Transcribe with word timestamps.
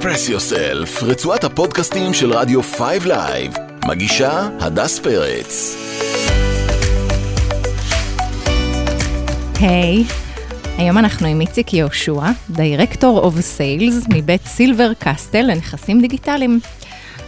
Express 0.00 0.28
Yourself, 0.28 1.02
רצועת 1.02 1.44
הפודקאסטים 1.44 2.14
של 2.14 2.32
רדיו 2.32 2.62
5 2.62 2.80
לייב. 3.04 3.52
מגישה 3.88 4.48
הדס 4.60 4.98
פרץ. 4.98 5.76
היי, 9.60 10.04
היום 10.78 10.98
אנחנו 10.98 11.26
עם 11.26 11.40
איציק 11.40 11.74
יהושע, 11.74 12.20
director 12.50 13.18
of 13.18 13.40
sales 13.40 14.04
מבית 14.08 14.46
סילבר 14.46 14.92
קסטל 14.98 15.42
לנכסים 15.42 16.00
דיגיטליים. 16.00 16.60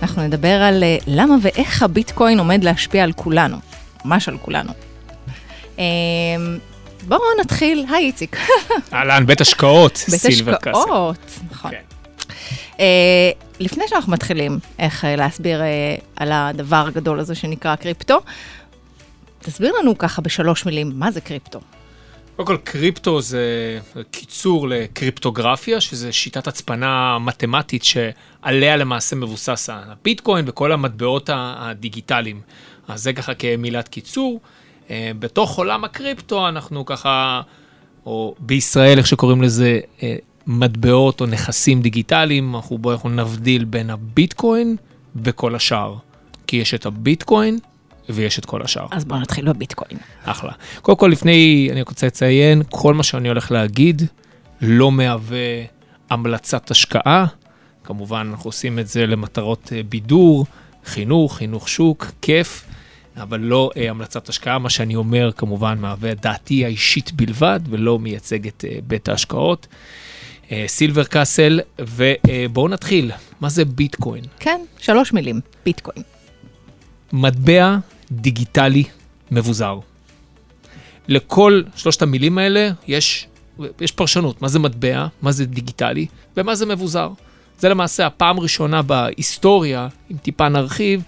אנחנו 0.03 0.23
נדבר 0.23 0.63
על 0.63 0.83
אה, 0.83 0.97
למה 1.07 1.35
ואיך 1.43 1.83
הביטקוין 1.83 2.39
עומד 2.39 2.65
להשפיע 2.65 3.05
על 3.05 3.13
כולנו, 3.13 3.57
ממש 4.05 4.29
על 4.29 4.39
כולנו. 4.39 4.73
אה, 5.79 5.85
בואו 7.09 7.21
נתחיל, 7.41 7.87
היי 7.91 8.07
איציק. 8.07 8.37
אהלן, 8.93 9.27
בית 9.27 9.41
השקעות, 9.41 10.05
בית 10.09 10.21
סילבר 10.21 10.55
קאסל. 10.55 10.79
השקעות, 10.79 11.41
נכון. 11.51 11.71
אה, 12.81 13.31
לפני 13.61 13.85
שאנחנו 13.89 14.13
מתחילים 14.13 14.59
איך 14.79 15.05
אה, 15.05 15.17
להסביר 15.17 15.63
אה, 15.63 15.97
על 16.17 16.33
הדבר 16.33 16.85
הגדול 16.87 17.21
הזה 17.21 17.35
שנקרא 17.35 17.77
קריפטו, 17.77 18.21
תסביר 19.39 19.73
לנו 19.81 19.99
ככה 19.99 20.23
בשלוש 20.23 20.67
מילים, 20.67 20.93
מה 20.95 21.11
זה 21.11 21.21
קריפטו? 21.21 21.61
קודם 22.37 22.47
כל, 22.47 22.57
קריפטו 22.57 23.21
זה 23.21 23.79
קיצור 24.11 24.69
לקריפטוגרפיה, 24.69 25.81
שזה 25.81 26.13
שיטת 26.13 26.47
הצפנה 26.47 27.19
מתמטית 27.19 27.85
שעליה 27.85 28.77
למעשה 28.77 29.17
מבוסס 29.17 29.69
הביטקוין 29.73 30.45
וכל 30.49 30.73
המטבעות 30.73 31.31
הדיגיטליים. 31.33 32.41
אז 32.89 33.03
זה 33.03 33.13
ככה 33.13 33.35
כמילת 33.35 33.89
קיצור. 33.89 34.41
אה, 34.91 35.11
בתוך 35.19 35.59
עולם 35.59 35.85
הקריפטו 35.85 36.49
אנחנו 36.49 36.87
ככה, 36.87 37.41
או 38.07 38.35
בישראל, 38.39 38.99
איך 38.99 39.07
שקוראים 39.07 39.43
לזה, 39.43 39.81
מטבעות 40.47 41.21
או 41.21 41.27
נכסים 41.27 41.83
דיגיטליים, 41.83 42.57
אנחנו 42.57 42.79
בואו 42.79 42.95
אנחנו 42.95 43.09
נבדיל 43.09 43.65
בין 43.65 43.91
הביטקוין 43.91 44.77
וכל 45.17 45.55
השאר. 45.55 45.97
כי 46.47 46.57
יש 46.57 46.75
את 46.75 46.87
הביטקוין 46.87 47.59
ויש 48.09 48.39
את 48.39 48.45
כל 48.45 48.63
השאר. 48.63 48.87
אז 48.91 49.05
בואו 49.05 49.21
נתחיל 49.21 49.53
בביטקוין. 49.53 49.99
אחלה. 50.25 50.53
קודם 50.83 50.99
כל, 50.99 51.09
לפני, 51.13 51.69
אני 51.73 51.83
רוצה 51.83 52.07
לציין, 52.07 52.63
כל 52.71 52.95
מה 52.95 53.03
שאני 53.03 53.29
הולך 53.29 53.51
להגיד 53.51 54.03
לא 54.61 54.93
מהווה 54.93 55.65
המלצת 56.11 56.71
השקעה. 56.71 57.27
כמובן, 57.85 58.29
אנחנו 58.31 58.49
עושים 58.49 58.79
את 58.79 58.89
זה 58.89 59.07
למטרות 59.07 59.73
אה, 59.77 59.83
בידור, 59.83 60.47
חינוך, 60.85 61.37
חינוך 61.37 61.69
שוק, 61.69 62.07
כיף, 62.23 62.65
אבל 63.17 63.41
לא 63.41 63.71
אה, 63.77 63.91
המלצת 63.91 64.29
השקעה. 64.29 64.59
מה 64.59 64.71
שאני 64.71 64.97
אומר, 64.97 65.33
כמובן, 65.37 65.79
מהווה 65.79 66.15
דעתי 66.15 66.65
האישית 66.65 67.13
בלבד, 67.13 67.61
ולא 67.71 67.99
מייצג 67.99 68.47
את 68.47 68.65
אה, 68.69 68.79
בית 68.87 69.09
ההשקעות. 69.09 69.67
אה, 70.53 70.65
סילבר 70.67 71.05
קאסל, 71.05 71.61
ובואו 71.79 72.69
נתחיל. 72.69 73.11
מה 73.41 73.49
זה 73.49 73.65
ביטקוין? 73.65 74.25
כן, 74.39 74.61
שלוש 74.79 75.13
מילים, 75.13 75.41
ביטקוין. 75.65 76.03
מטבע 77.13 77.77
דיגיטלי 78.11 78.85
מבוזר. 79.31 79.79
לכל 81.09 81.63
שלושת 81.77 82.03
המילים 82.03 82.39
האלה 82.39 82.71
יש, 82.87 83.27
יש 83.81 83.93
פרשנות, 83.93 84.43
מה 84.43 84.49
זה 84.49 84.59
מטבע, 84.59 85.07
מה 85.23 85.33
זה 85.33 85.47
דיגיטלי 85.47 86.07
ומה 86.37 86.55
זה 86.55 86.67
מבוזר. 86.67 87.11
זה 87.59 87.69
למעשה 87.69 88.07
הפעם 88.07 88.39
הראשונה 88.39 88.83
בהיסטוריה, 88.83 89.89
אם 90.11 90.17
טיפה 90.17 90.49
נרחיב, 90.49 91.03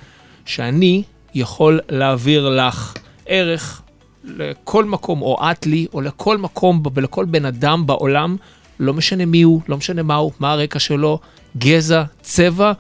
שאני 0.47 1.03
יכול 1.35 1.81
להעביר 1.89 2.49
לך 2.49 2.95
ערך 3.27 3.83
לכל 4.25 4.85
מקום, 4.85 5.23
או 5.23 5.39
את 5.51 5.67
לי, 5.67 5.87
או 5.95 6.01
לכל 6.01 6.39
מקום 6.39 6.83
ולכל 6.95 7.25
בן 7.25 7.45
אדם 7.45 7.87
בעולם, 7.87 8.37
לא 8.81 8.95
משנה 8.95 9.25
מי 9.27 9.43
הוא, 9.43 9.61
לא 9.69 9.77
משנה 9.77 10.03
מה 10.03 10.15
הוא, 10.15 10.33
מה 10.41 10.53
הרקע 10.53 10.79
שלו, 10.79 11.19
גזע, 11.59 12.03
צבע, 12.21 12.73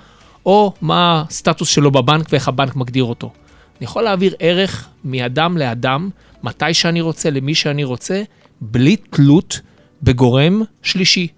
או 0.46 0.72
מה 0.80 1.24
הסטטוס 1.28 1.68
שלו 1.68 1.90
בבנק 1.90 2.26
ואיך 2.32 2.48
הבנק 2.48 2.76
מגדיר 2.76 3.04
אותו. 3.04 3.32
אני 3.78 3.84
יכול 3.84 4.02
להעביר 4.02 4.34
ערך 4.38 4.88
מאדם 5.04 5.56
לאדם, 5.58 6.10
מתי 6.42 6.74
שאני 6.74 7.00
רוצה, 7.00 7.30
למי 7.30 7.54
שאני 7.54 7.84
רוצה, 7.84 8.22
בלי 8.60 8.96
תלות 8.96 9.60
בגורם 10.02 10.62
שלישי. 10.82 11.28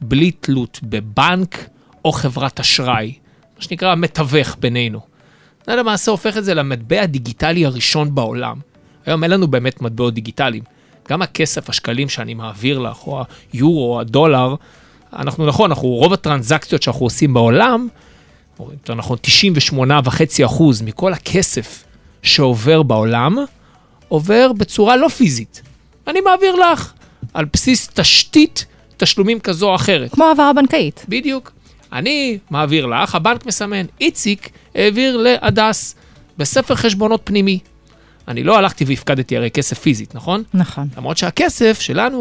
בלי 0.00 0.30
תלות 0.30 0.80
בבנק 0.82 1.68
או 2.04 2.12
חברת 2.12 2.60
אשראי, 2.60 3.14
מה 3.56 3.62
שנקרא 3.62 3.94
מתווך 3.94 4.56
בינינו. 4.60 5.00
זה 5.66 5.76
למעשה 5.76 6.10
הופך 6.10 6.36
את 6.36 6.44
זה 6.44 6.54
למטבע 6.54 7.02
הדיגיטלי 7.02 7.66
הראשון 7.66 8.14
בעולם. 8.14 8.58
היום 9.06 9.24
אין 9.24 9.30
לנו 9.30 9.48
באמת 9.48 9.82
מטבעות 9.82 10.14
דיגיטליים. 10.14 10.62
גם 11.10 11.22
הכסף, 11.22 11.70
השקלים 11.70 12.08
שאני 12.08 12.34
מעביר 12.34 12.78
לך, 12.78 13.06
או 13.06 13.22
היורו, 13.52 13.94
או 13.94 14.00
הדולר, 14.00 14.54
אנחנו 15.12 15.46
נכון, 15.46 15.70
אנחנו, 15.70 15.88
רוב 15.88 16.12
הטרנזקציות 16.12 16.82
שאנחנו 16.82 17.06
עושים 17.06 17.34
בעולם, 17.34 17.88
או 18.58 18.68
יותר 18.72 18.94
נכון 18.94 19.18
98.5% 19.26 20.62
מכל 20.84 21.12
הכסף 21.12 21.84
שעובר 22.22 22.82
בעולם, 22.82 23.36
עובר 24.08 24.52
בצורה 24.52 24.96
לא 24.96 25.08
פיזית. 25.08 25.62
אני 26.06 26.20
מעביר 26.20 26.54
לך 26.54 26.92
על 27.34 27.44
בסיס 27.52 27.90
תשתית 27.94 28.66
תשלומים 28.96 29.40
כזו 29.40 29.68
או 29.68 29.74
אחרת. 29.74 30.12
כמו 30.12 30.24
העברה 30.24 30.52
בנקאית. 30.52 31.04
בדיוק. 31.08 31.52
אני 31.92 32.38
מעביר 32.50 32.86
לך, 32.86 33.14
הבנק 33.14 33.46
מסמן, 33.46 33.86
איציק 34.00 34.50
העביר 34.74 35.16
להדס 35.16 35.94
בספר 36.38 36.74
חשבונות 36.74 37.20
פנימי. 37.24 37.58
אני 38.28 38.42
לא 38.42 38.58
הלכתי 38.58 38.84
והפקדתי 38.84 39.36
הרי 39.36 39.50
כסף 39.50 39.78
פיזית, 39.78 40.14
נכון? 40.14 40.42
נכון. 40.54 40.88
למרות 40.96 41.16
שהכסף 41.16 41.80
שלנו 41.80 42.16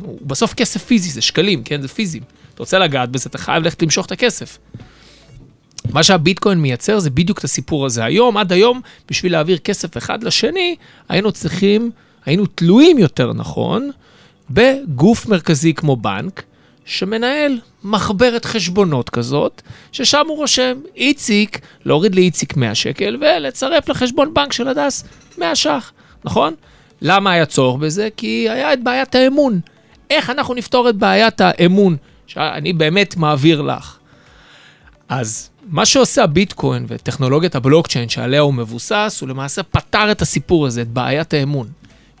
הוא 0.00 0.18
בסוף 0.22 0.54
כסף 0.54 0.84
פיזי, 0.84 1.10
זה 1.10 1.20
שקלים, 1.20 1.62
כן? 1.62 1.82
זה 1.82 1.88
פיזיים. 1.88 2.22
אתה 2.54 2.62
רוצה 2.62 2.78
לגעת 2.78 3.10
בזה, 3.10 3.28
אתה 3.28 3.38
חייב 3.38 3.62
ללכת 3.62 3.82
למשוך 3.82 4.06
את 4.06 4.12
הכסף. 4.12 4.58
מה 5.90 6.02
שהביטקוין 6.02 6.58
מייצר 6.58 6.98
זה 6.98 7.10
בדיוק 7.10 7.38
את 7.38 7.44
הסיפור 7.44 7.86
הזה. 7.86 8.04
היום, 8.04 8.36
עד 8.36 8.52
היום, 8.52 8.80
בשביל 9.08 9.32
להעביר 9.32 9.58
כסף 9.58 9.96
אחד 9.96 10.24
לשני, 10.24 10.76
היינו 11.08 11.32
צריכים, 11.32 11.90
היינו 12.26 12.46
תלויים 12.46 12.98
יותר 12.98 13.32
נכון, 13.32 13.90
בגוף 14.50 15.26
מרכזי 15.26 15.74
כמו 15.74 15.96
בנק, 15.96 16.42
שמנהל 16.84 17.58
מחברת 17.84 18.44
חשבונות 18.44 19.10
כזאת, 19.10 19.62
ששם 19.92 20.24
הוא 20.28 20.36
רושם, 20.36 20.78
איציק, 20.96 21.60
להוריד 21.84 22.14
לאיציק 22.14 22.56
100 22.56 22.74
שקל 22.74 23.16
ולצרף 23.20 23.88
לחשבון 23.88 24.34
בנק 24.34 24.52
של 24.52 24.68
הדס 24.68 25.04
100 25.38 25.56
ש"ח, 25.56 25.92
נכון? 26.24 26.54
למה 27.02 27.30
היה 27.30 27.46
צורך 27.46 27.80
בזה? 27.80 28.08
כי 28.16 28.46
היה 28.50 28.72
את 28.72 28.82
בעיית 28.82 29.14
האמון. 29.14 29.60
איך 30.10 30.30
אנחנו 30.30 30.54
נפתור 30.54 30.88
את 30.88 30.96
בעיית 30.96 31.40
האמון 31.40 31.96
שאני 32.26 32.72
באמת 32.72 33.16
מעביר 33.16 33.62
לך? 33.62 33.96
אז 35.08 35.50
מה 35.68 35.86
שעושה 35.86 36.24
הביטקוין 36.24 36.86
וטכנולוגיית 36.88 37.54
הבלוקצ'יין 37.54 38.08
שעליה 38.08 38.40
הוא 38.40 38.54
מבוסס, 38.54 39.18
הוא 39.20 39.28
למעשה 39.28 39.62
פתר 39.62 40.10
את 40.10 40.22
הסיפור 40.22 40.66
הזה, 40.66 40.82
את 40.82 40.88
בעיית 40.88 41.34
האמון. 41.34 41.68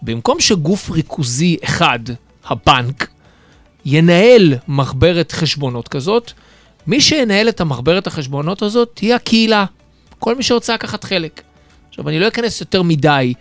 במקום 0.02 0.40
שגוף 0.40 0.90
ריכוזי 0.90 1.56
אחד, 1.64 1.98
הבנק, 2.46 3.08
ינהל 3.86 4.54
מחברת 4.68 5.32
חשבונות 5.32 5.88
כזאת, 5.88 6.32
מי 6.86 7.00
שינהל 7.00 7.48
את 7.48 7.60
המחברת 7.60 8.06
החשבונות 8.06 8.62
הזאת 8.62 8.90
תהיה 8.94 9.16
הקהילה, 9.16 9.64
כל 10.18 10.34
מי 10.34 10.42
שרוצה 10.42 10.74
לקחת 10.74 11.04
חלק. 11.04 11.42
עכשיו, 11.88 12.08
אני 12.08 12.20
לא 12.20 12.28
אכנס 12.28 12.60
יותר 12.60 12.82
מדי 12.82 13.34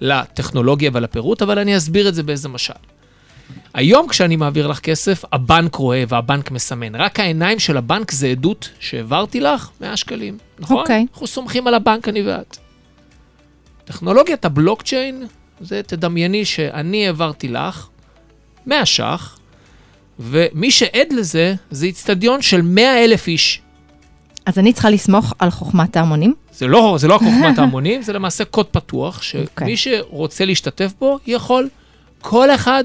לטכנולוגיה 0.00 0.90
ולפירוט, 0.94 1.42
אבל 1.42 1.58
אני 1.58 1.76
אסביר 1.76 2.08
את 2.08 2.14
זה 2.14 2.22
באיזה 2.22 2.48
משל. 2.48 2.72
היום 3.74 4.08
כשאני 4.08 4.36
מעביר 4.36 4.66
לך 4.66 4.78
כסף, 4.78 5.24
הבנק 5.32 5.74
רואה 5.74 6.04
והבנק 6.08 6.50
מסמן. 6.50 6.94
רק 6.94 7.20
העיניים 7.20 7.58
של 7.58 7.76
הבנק 7.76 8.10
זה 8.10 8.26
עדות 8.26 8.68
שהעברתי 8.80 9.40
לך 9.40 9.68
100 9.80 9.96
שקלים, 9.96 10.38
נכון? 10.58 10.76
אוקיי. 10.76 11.06
אנחנו 11.12 11.26
סומכים 11.26 11.66
על 11.66 11.74
הבנק, 11.74 12.08
אני 12.08 12.22
ואת. 12.22 12.56
טכנולוגיית 13.84 14.44
הבלוקצ'יין, 14.44 15.26
זה 15.60 15.82
תדמייני 15.82 16.44
שאני 16.44 17.06
העברתי 17.06 17.48
לך 17.48 17.86
100 18.66 18.86
ש"ח, 18.86 19.38
ומי 20.18 20.70
שעד 20.70 21.12
לזה, 21.12 21.54
זה 21.70 21.86
איצטדיון 21.86 22.42
של 22.42 22.62
100 22.62 23.04
אלף 23.04 23.28
איש. 23.28 23.60
אז 24.46 24.58
אני 24.58 24.72
צריכה 24.72 24.90
לסמוך 24.90 25.34
על 25.38 25.50
חוכמת 25.50 25.96
ההמונים? 25.96 26.34
זה 26.52 26.66
לא, 26.66 26.96
זה 26.98 27.08
לא 27.08 27.18
חוכמת 27.18 27.58
ההמונים, 27.58 28.02
זה 28.02 28.12
למעשה 28.12 28.44
קוד 28.44 28.66
פתוח, 28.66 29.22
אוקיי. 29.40 29.66
שמי 29.66 29.76
שרוצה 29.76 30.44
להשתתף 30.44 30.92
בו, 30.98 31.18
יכול. 31.26 31.68
כל 32.20 32.50
אחד, 32.50 32.84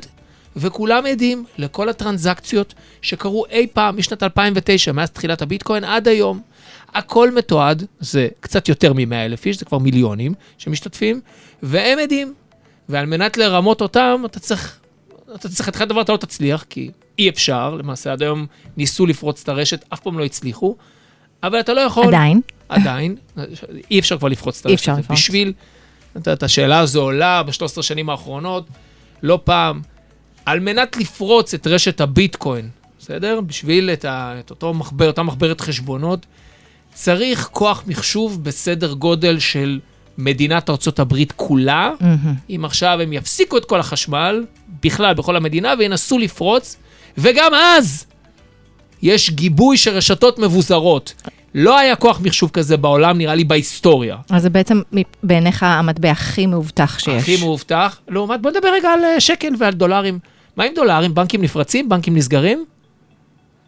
וכולם 0.55 1.05
עדים 1.05 1.45
לכל 1.57 1.89
הטרנזקציות 1.89 2.73
שקרו 3.01 3.45
אי 3.49 3.67
פעם 3.73 3.97
משנת 3.97 4.23
2009, 4.23 4.91
מאז 4.91 5.11
תחילת 5.11 5.41
הביטקוין 5.41 5.83
עד 5.83 6.07
היום. 6.07 6.41
הכל 6.93 7.31
מתועד, 7.31 7.85
זה 7.99 8.27
קצת 8.39 8.69
יותר 8.69 8.93
מ-100 8.93 9.13
אלף 9.13 9.45
איש, 9.45 9.57
זה 9.57 9.65
כבר 9.65 9.77
מיליונים 9.77 10.33
שמשתתפים, 10.57 11.21
והם 11.63 11.99
עדים. 11.99 12.33
ועל 12.89 13.05
מנת 13.05 13.37
לרמות 13.37 13.81
אותם, 13.81 14.21
אתה 14.25 14.39
צריך, 14.39 14.79
אתה 15.35 15.49
צריך, 15.49 15.69
אחד 15.69 15.89
דבר 15.89 16.01
אתה 16.01 16.11
לא 16.11 16.17
תצליח, 16.17 16.65
כי 16.69 16.91
אי 17.19 17.29
אפשר, 17.29 17.75
למעשה 17.75 18.11
עד 18.11 18.21
היום 18.21 18.45
ניסו 18.77 19.05
לפרוץ 19.05 19.41
את 19.41 19.49
הרשת, 19.49 19.85
אף 19.93 19.99
פעם 19.99 20.19
לא 20.19 20.25
הצליחו, 20.25 20.75
אבל 21.43 21.59
אתה 21.59 21.73
לא 21.73 21.81
יכול... 21.81 22.07
עדיין. 22.07 22.41
עדיין, 22.69 23.15
אי 23.91 23.99
אפשר 23.99 24.17
כבר 24.17 24.27
לפרוץ 24.27 24.59
את 24.59 24.65
אי 24.65 24.71
הרשת. 24.71 24.81
אפשר 24.81 24.91
הזאת. 24.91 25.03
לפרוץ. 25.03 25.19
בשביל, 25.19 25.53
את 26.17 26.43
השאלה 26.43 26.79
הזו 26.79 27.01
עולה 27.01 27.43
ב-13 27.43 27.81
שנים 27.81 28.09
האחרונות, 28.09 28.67
לא 29.23 29.39
פעם, 29.43 29.81
על 30.45 30.59
מנת 30.59 30.97
לפרוץ 30.97 31.53
את 31.53 31.67
רשת 31.67 32.01
הביטקוין, 32.01 32.69
בסדר? 32.99 33.41
בשביל 33.41 33.89
את, 33.89 34.05
ה, 34.05 34.35
את 34.39 34.49
אותו 34.49 34.73
מחבר, 34.73 35.07
אותה 35.07 35.23
מחברת 35.23 35.61
חשבונות, 35.61 36.25
צריך 36.93 37.49
כוח 37.51 37.83
מחשוב 37.87 38.43
בסדר 38.43 38.93
גודל 38.93 39.39
של 39.39 39.79
מדינת 40.17 40.69
ארצות 40.69 40.99
הברית 40.99 41.31
כולה. 41.31 41.91
מהמם. 41.99 42.33
אם 42.49 42.65
עכשיו 42.65 43.01
הם 43.01 43.13
יפסיקו 43.13 43.57
את 43.57 43.65
כל 43.65 43.79
החשמל, 43.79 44.45
בכלל, 44.83 45.13
בכל 45.13 45.35
המדינה, 45.35 45.73
וינסו 45.79 46.17
לפרוץ, 46.17 46.77
וגם 47.17 47.51
אז 47.53 48.05
יש 49.01 49.29
גיבוי 49.29 49.77
של 49.77 49.91
רשתות 49.91 50.39
מבוזרות. 50.39 51.13
לא 51.55 51.77
היה 51.77 51.95
כוח 51.95 52.19
מחשוב 52.23 52.49
כזה 52.49 52.77
בעולם, 52.77 53.17
נראה 53.17 53.35
לי, 53.35 53.43
בהיסטוריה. 53.43 54.17
אז 54.29 54.41
זה 54.41 54.49
בעצם 54.49 54.81
בעיניך 55.23 55.63
המטבע 55.63 56.11
הכי 56.11 56.45
מאובטח 56.45 56.99
שיש. 56.99 57.23
הכי 57.23 57.37
מאובטח. 57.39 57.99
לעומת, 58.07 58.41
בוא 58.41 58.51
נדבר 58.51 58.69
רגע 58.73 58.89
על 58.89 59.03
אה, 59.03 59.19
שקל 59.19 59.53
ועל 59.59 59.73
דולרים. 59.73 60.19
מה 60.55 60.63
עם 60.63 60.73
דולרים? 60.75 61.15
בנקים 61.15 61.41
נפרצים? 61.41 61.89
בנקים 61.89 62.15
נסגרים? 62.15 62.65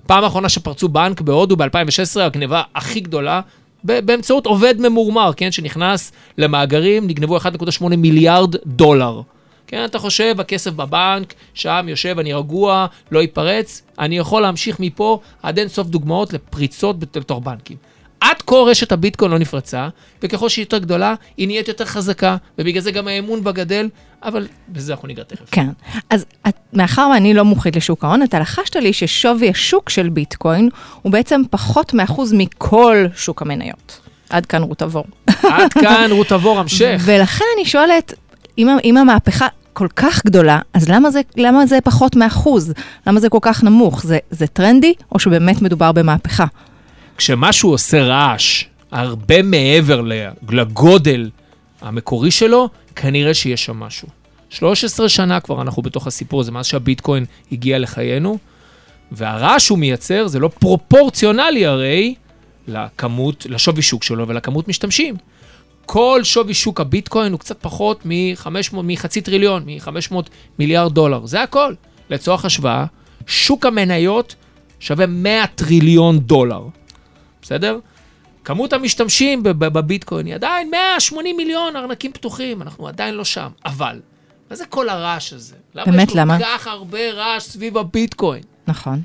פעם 0.07 0.23
האחרונה 0.23 0.49
שפרצו 0.49 0.89
בנק 0.89 1.21
בהודו 1.21 1.55
ב-2016, 1.55 2.19
הגניבה 2.21 2.61
הכי 2.75 2.99
גדולה, 2.99 3.41
באמצעות 3.85 4.45
עובד 4.45 4.75
ממורמר, 4.81 5.31
כן, 5.37 5.51
שנכנס 5.51 6.11
למאגרים, 6.37 7.07
נגנבו 7.07 7.37
1.8 7.37 7.87
מיליארד 7.97 8.55
דולר. 8.65 9.21
כן, 9.67 9.85
אתה 9.85 9.99
חושב, 9.99 10.35
הכסף 10.39 10.71
בבנק, 10.71 11.33
שם 11.53 11.85
יושב, 11.89 12.19
אני 12.19 12.33
רגוע, 12.33 12.85
לא 13.11 13.19
ייפרץ, 13.19 13.81
אני 13.99 14.17
יכול 14.17 14.41
להמשיך 14.41 14.79
מפה 14.79 15.19
עד 15.43 15.59
אין 15.59 15.67
סוף 15.67 15.87
דוגמאות 15.87 16.33
לפריצות 16.33 16.95
לתוך 17.15 17.39
בנקים. 17.39 17.77
עד 18.25 18.41
כה 18.47 18.55
רשת 18.55 18.91
הביטקוין 18.91 19.31
לא 19.31 19.39
נפרצה, 19.39 19.87
וככל 20.23 20.49
שהיא 20.49 20.63
יותר 20.63 20.77
גדולה, 20.77 21.13
היא 21.37 21.47
נהיית 21.47 21.67
יותר 21.67 21.85
חזקה, 21.85 22.37
ובגלל 22.59 22.81
זה 22.81 22.91
גם 22.91 23.07
האמון 23.07 23.43
בה 23.43 23.51
גדל, 23.51 23.89
אבל 24.23 24.47
בזה 24.69 24.93
אנחנו 24.93 25.07
ניגע 25.07 25.23
תכף. 25.23 25.45
כן. 25.51 25.67
אז 26.09 26.25
את, 26.47 26.55
מאחר 26.73 27.09
ואני 27.13 27.33
לא 27.33 27.45
מומחית 27.45 27.75
לשוק 27.75 28.03
ההון, 28.03 28.23
אתה 28.23 28.39
לחשת 28.39 28.75
לי 28.75 28.93
ששווי 28.93 29.49
השוק 29.49 29.89
של 29.89 30.09
ביטקוין 30.09 30.69
הוא 31.01 31.11
בעצם 31.11 31.41
פחות 31.49 31.93
מאחוז 31.93 32.33
מכל 32.33 33.05
שוק 33.15 33.41
המניות. 33.41 33.99
עד 34.29 34.45
כאן 34.45 34.63
רות 34.63 34.81
עבור. 34.81 35.05
עד 35.43 35.73
כאן 35.73 36.07
רות 36.11 36.31
עבור 36.31 36.59
המשך. 36.59 37.01
ולכן 37.05 37.45
אני 37.57 37.65
שואלת, 37.65 38.13
אם, 38.57 38.67
אם 38.83 38.97
המהפכה 38.97 39.47
כל 39.73 39.87
כך 39.95 40.25
גדולה, 40.25 40.59
אז 40.73 40.89
למה 40.89 41.11
זה, 41.11 41.21
למה 41.37 41.65
זה 41.65 41.81
פחות 41.83 42.15
מאחוז? 42.15 42.73
למה 43.07 43.19
זה 43.19 43.29
כל 43.29 43.39
כך 43.41 43.63
נמוך? 43.63 44.03
זה, 44.03 44.17
זה 44.31 44.47
טרנדי, 44.47 44.93
או 45.11 45.19
שבאמת 45.19 45.61
מדובר 45.61 45.91
במהפכה? 45.91 46.45
כשמשהו 47.17 47.71
עושה 47.71 48.03
רעש 48.03 48.63
הרבה 48.91 49.41
מעבר 49.41 50.01
לגודל 50.49 51.29
המקורי 51.81 52.31
שלו, 52.31 52.69
כנראה 52.95 53.33
שיש 53.33 53.65
שם 53.65 53.77
משהו. 53.79 54.07
13 54.49 55.09
שנה 55.09 55.39
כבר 55.39 55.61
אנחנו 55.61 55.81
בתוך 55.81 56.07
הסיפור 56.07 56.41
הזה, 56.41 56.51
מאז 56.51 56.65
שהביטקוין 56.65 57.25
הגיע 57.51 57.79
לחיינו, 57.79 58.37
והרעש 59.11 59.65
שהוא 59.65 59.79
מייצר 59.79 60.27
זה 60.27 60.39
לא 60.39 60.47
פרופורציונלי 60.59 61.65
הרי 61.65 62.15
לכמות, 62.67 63.45
לשווי 63.49 63.81
שוק 63.81 64.03
שלו 64.03 64.27
ולכמות 64.27 64.67
משתמשים. 64.67 65.15
כל 65.85 66.19
שווי 66.23 66.53
שוק 66.53 66.81
הביטקוין 66.81 67.31
הוא 67.31 67.39
קצת 67.39 67.57
פחות 67.61 68.05
מ-500, 68.05 68.75
מחצי 68.83 69.21
טריליון, 69.21 69.63
מ-500 69.65 70.15
מיליארד 70.59 70.93
דולר. 70.93 71.25
זה 71.25 71.43
הכל. 71.43 71.73
לצורך 72.09 72.45
השוואה, 72.45 72.85
שוק 73.27 73.65
המניות 73.65 74.35
שווה 74.79 75.05
100 75.05 75.47
טריליון 75.47 76.19
דולר. 76.19 76.61
בסדר? 77.45 77.79
כמות 78.43 78.73
המשתמשים 78.73 79.43
בביטקוין 79.43 80.25
היא 80.25 80.35
עדיין 80.35 80.71
180 80.71 81.37
מיליון 81.37 81.75
ארנקים 81.75 82.11
פתוחים, 82.11 82.61
אנחנו 82.61 82.87
עדיין 82.87 83.15
לא 83.15 83.25
שם. 83.25 83.49
אבל, 83.65 83.99
מה 84.49 84.55
זה 84.55 84.65
כל 84.65 84.89
הרעש 84.89 85.33
הזה? 85.33 85.55
למה 85.75 85.85
באמת, 85.85 86.07
יש 86.07 86.15
למה? 86.15 86.37
כל 86.37 86.43
כך 86.43 86.67
הרבה 86.67 87.11
רעש 87.11 87.43
סביב 87.43 87.77
הביטקוין? 87.77 88.43
נכון. 88.67 89.01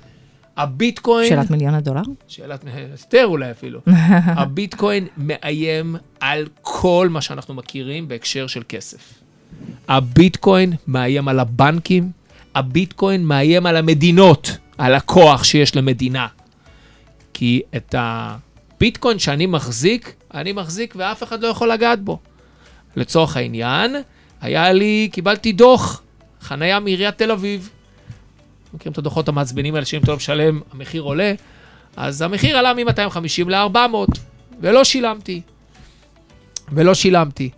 הביטקוין... 0.56 1.28
שאלת 1.28 1.50
מיליון 1.50 1.74
הדולר? 1.74 2.02
שאלת 2.28 2.64
יותר 3.02 3.24
אולי 3.26 3.50
אפילו. 3.50 3.80
הביטקוין 4.42 5.06
מאיים 5.16 5.96
על 6.20 6.48
כל 6.60 7.08
מה 7.10 7.20
שאנחנו 7.20 7.54
מכירים 7.54 8.08
בהקשר 8.08 8.46
של 8.46 8.62
כסף. 8.68 9.14
הביטקוין 9.88 10.72
מאיים 10.86 11.28
על 11.28 11.40
הבנקים, 11.40 12.10
הביטקוין 12.54 13.24
מאיים 13.24 13.66
על 13.66 13.76
המדינות, 13.76 14.56
על 14.78 14.94
הכוח 14.94 15.44
שיש 15.44 15.76
למדינה. 15.76 16.26
כי 17.32 17.62
את 17.76 17.94
הביטקוין 17.98 19.18
שאני 19.18 19.46
מחזיק, 19.46 20.14
אני 20.34 20.52
מחזיק 20.52 20.94
ואף 20.96 21.22
אחד 21.22 21.42
לא 21.42 21.48
יכול 21.48 21.72
לגעת 21.72 22.00
בו. 22.00 22.18
לצורך 22.96 23.36
העניין, 23.36 23.96
היה 24.40 24.72
לי, 24.72 25.08
קיבלתי 25.12 25.52
דוח 25.52 26.02
חנייה 26.40 26.80
מעיריית 26.80 27.18
תל 27.18 27.30
אביב. 27.30 27.70
מכירים 28.74 28.92
את 28.92 28.98
הדוחות 28.98 29.28
המעצבנים 29.28 29.74
האלה 29.74 29.86
שאם 29.86 30.00
אתה 30.00 30.10
לא 30.10 30.16
משלם, 30.16 30.60
המחיר 30.72 31.02
עולה? 31.02 31.34
אז 31.96 32.22
המחיר 32.22 32.58
עלה 32.58 32.74
מ-250 32.74 33.48
ל-400, 33.48 34.18
ולא 34.60 34.84
שילמתי. 34.84 35.40
ולא 36.72 36.94
שילמתי. 36.94 37.50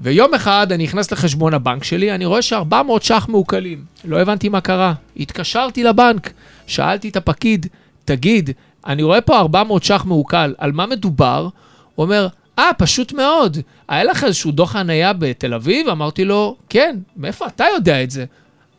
ויום 0.00 0.34
אחד 0.34 0.72
אני 0.72 0.84
נכנס 0.84 1.12
לחשבון 1.12 1.54
הבנק 1.54 1.84
שלי, 1.84 2.14
אני 2.14 2.24
רואה 2.24 2.42
ש-400 2.42 2.74
ש"ח 3.00 3.28
מעוקלים. 3.28 3.84
לא 4.04 4.20
הבנתי 4.20 4.48
מה 4.48 4.60
קרה. 4.60 4.94
התקשרתי 5.16 5.84
לבנק, 5.84 6.32
שאלתי 6.66 7.08
את 7.08 7.16
הפקיד, 7.16 7.66
תגיד, 8.04 8.50
אני 8.86 9.02
רואה 9.02 9.20
פה 9.20 9.38
400 9.38 9.84
ש"ח 9.84 10.04
מעוקל, 10.04 10.54
על 10.58 10.72
מה 10.72 10.86
מדובר? 10.86 11.48
הוא 11.94 12.04
אומר, 12.04 12.28
אה, 12.58 12.70
פשוט 12.78 13.12
מאוד. 13.12 13.56
היה 13.88 14.04
לך 14.04 14.24
איזשהו 14.24 14.52
דוח 14.52 14.72
חנייה 14.72 15.12
בתל 15.12 15.54
אביב? 15.54 15.88
אמרתי 15.88 16.24
לו, 16.24 16.56
כן, 16.68 16.96
מאיפה 17.16 17.46
אתה 17.46 17.64
יודע 17.74 18.02
את 18.02 18.10
זה? 18.10 18.24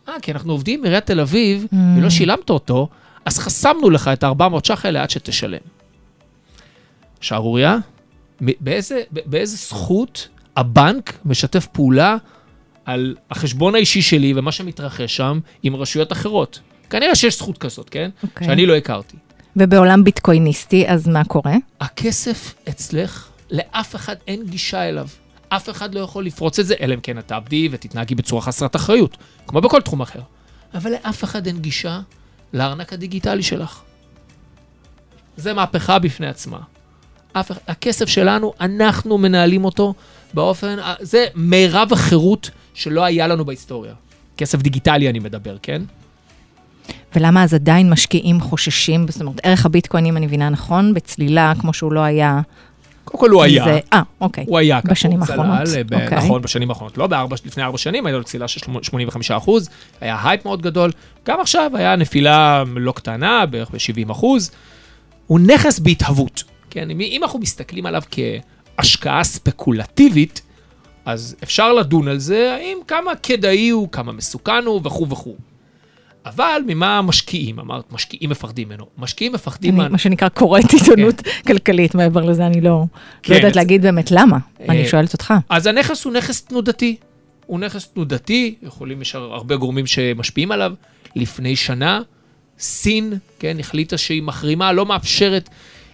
אה, 0.09 0.13
כי 0.21 0.31
אנחנו 0.31 0.51
עובדים 0.53 0.79
עם 0.79 0.85
עיריית 0.85 1.05
תל 1.05 1.19
אביב, 1.19 1.65
Mm. 1.71 1.75
ולא 1.97 2.09
שילמת 2.09 2.49
אותו, 2.49 2.87
אז 3.25 3.39
חסמנו 3.39 3.89
לך 3.89 4.07
את 4.13 4.23
ה-400 4.23 4.67
ש"ח 4.67 4.85
האלה 4.85 5.03
עד 5.03 5.09
שתשלם. 5.09 5.57
שערורייה? 7.21 7.77
באיזה, 8.41 9.01
באיזה 9.11 9.55
זכות 9.57 10.27
הבנק 10.57 11.17
משתף 11.25 11.65
פעולה 11.65 12.15
על 12.85 13.15
החשבון 13.31 13.75
האישי 13.75 14.01
שלי 14.01 14.33
ומה 14.35 14.51
שמתרחש 14.51 15.15
שם 15.17 15.39
עם 15.63 15.75
רשויות 15.75 16.11
אחרות? 16.11 16.59
כנראה 16.89 17.15
שיש 17.15 17.37
זכות 17.37 17.57
כזאת, 17.57 17.89
כן? 17.89 18.09
אוקיי. 18.23 18.47
שאני 18.47 18.65
לא 18.65 18.75
הכרתי. 18.75 19.17
ובעולם 19.55 20.03
ביטקויניסטי, 20.03 20.87
אז 20.87 21.07
מה 21.07 21.23
קורה? 21.23 21.55
הכסף 21.81 22.53
אצלך, 22.69 23.29
לאף 23.51 23.95
אחד 23.95 24.15
אין 24.27 24.45
גישה 24.45 24.89
אליו. 24.89 25.07
אף 25.49 25.69
אחד 25.69 25.95
לא 25.95 25.99
יכול 25.99 26.25
לפרוץ 26.25 26.59
את 26.59 26.65
זה, 26.65 26.75
אלא 26.81 26.93
אם 26.93 26.99
כן 26.99 27.19
את 27.19 27.27
תעבדי 27.27 27.69
ותתנהגי 27.71 28.15
בצורה 28.15 28.41
חסרת 28.41 28.75
אחריות, 28.75 29.17
כמו 29.47 29.61
בכל 29.61 29.81
תחום 29.81 30.01
אחר. 30.01 30.19
אבל 30.73 30.91
לאף 30.91 31.23
אחד 31.23 31.47
אין 31.47 31.59
גישה 31.59 31.99
לארנק 32.53 32.93
הדיגיטלי 32.93 33.43
שלך. 33.43 33.81
זה 35.37 35.53
מהפכה 35.53 35.99
בפני 35.99 36.27
עצמה. 36.27 36.59
אף, 37.33 37.51
הכסף 37.67 38.09
שלנו, 38.09 38.53
אנחנו 38.59 39.17
מנהלים 39.17 39.65
אותו 39.65 39.93
באופן, 40.33 40.77
זה 40.99 41.25
מירב 41.35 41.93
החירות 41.93 42.49
שלא 42.73 43.03
היה 43.03 43.27
לנו 43.27 43.45
בהיסטוריה. 43.45 43.93
כסף 44.37 44.61
דיגיטלי 44.61 45.09
אני 45.09 45.19
מדבר, 45.19 45.57
כן? 45.61 45.81
ולמה 47.15 47.43
אז 47.43 47.53
עדיין 47.53 47.89
משקיעים 47.89 48.41
חוששים? 48.41 49.05
זאת 49.09 49.21
אומרת, 49.21 49.39
ערך 49.43 49.65
הביטקוין, 49.65 50.05
אם 50.05 50.17
אני 50.17 50.25
מבינה 50.25 50.49
נכון, 50.49 50.93
בצלילה, 50.93 51.53
כמו 51.59 51.73
שהוא 51.73 51.91
לא 51.91 51.99
היה. 51.99 52.41
קודם 53.05 53.19
כל 53.19 53.29
הוא 53.29 53.43
היה. 53.43 53.63
זה- 53.63 53.79
אה, 53.93 54.01
אוקיי. 54.21 54.45
הוא 54.47 54.57
היה 54.57 54.81
ככה, 54.81 54.89
בשנים 54.91 55.21
האחרונות, 55.21 55.67
אה, 55.93 56.03
אוקיי. 56.03 56.17
נכון, 56.17 56.41
בשנים 56.41 56.69
האחרונות. 56.69 56.97
לא 56.97 57.07
בארבע, 57.07 57.35
לפני 57.45 57.63
ארבע 57.63 57.77
שנים 57.77 58.05
הייתה 58.05 58.17
לו 58.17 58.23
צלילה 58.23 58.47
של 58.47 58.59
85 58.81 59.31
אחוז, 59.31 59.69
היה 60.01 60.17
הייפ 60.23 60.45
מאוד 60.45 60.61
גדול. 60.61 60.91
גם 61.27 61.39
עכשיו 61.41 61.71
היה 61.73 61.95
נפילה 61.95 62.63
לא 62.75 62.91
קטנה, 62.91 63.45
בערך 63.45 63.69
ב-70 63.71 64.11
אחוז. 64.11 64.51
הוא 65.27 65.39
נכס 65.39 65.79
בהתהוות. 65.79 66.43
כן, 66.69 66.89
אם 66.89 67.23
אנחנו 67.23 67.39
מסתכלים 67.39 67.85
עליו 67.85 68.01
כהשקעה 68.77 69.23
ספקולטיבית, 69.23 70.41
אז 71.05 71.35
אפשר 71.43 71.73
לדון 71.73 72.07
על 72.07 72.17
זה, 72.19 72.55
האם 72.59 72.77
כמה 72.87 73.11
כדאי 73.23 73.69
הוא, 73.69 73.89
כמה 73.91 74.11
מסוכן 74.11 74.63
הוא 74.65 74.81
וכו' 74.83 75.09
וכו'. 75.09 75.35
אבל 76.25 76.61
ממה 76.67 77.01
משקיעים? 77.01 77.59
אמרת, 77.59 77.93
משקיעים 77.93 78.29
מפחדים 78.29 78.67
ממנו. 78.67 78.85
משקיעים 78.97 79.33
מפחדים 79.33 79.81
אני, 79.81 79.89
מה... 79.89 79.97
שנקרא, 79.97 80.29
קוראת 80.29 80.71
עיתונות 80.73 81.21
כלכלית, 81.47 81.95
מעבר 81.95 82.21
לזה 82.21 82.47
אני 82.47 82.61
לא, 82.61 82.83
כן, 83.23 83.33
לא 83.33 83.37
יודעת 83.37 83.55
להגיד 83.55 83.81
באמת 83.81 84.11
למה. 84.11 84.37
אני 84.69 84.83
אה, 84.83 84.87
שואלת 84.87 85.13
אותך. 85.13 85.33
אז 85.49 85.67
הנכס 85.67 86.05
הוא 86.05 86.13
נכס 86.13 86.41
תנודתי. 86.41 86.95
הוא 87.45 87.59
נכס 87.59 87.87
תנודתי, 87.87 88.55
יכולים, 88.63 89.01
יש 89.01 89.15
הרבה 89.15 89.55
גורמים 89.55 89.87
שמשפיעים 89.87 90.51
עליו. 90.51 90.73
לפני 91.15 91.55
שנה, 91.55 92.01
סין, 92.59 93.13
כן, 93.39 93.57
החליטה 93.59 93.97
שהיא 93.97 94.23
מחרימה, 94.23 94.71
לא 94.71 94.85
מאפשרת 94.85 95.49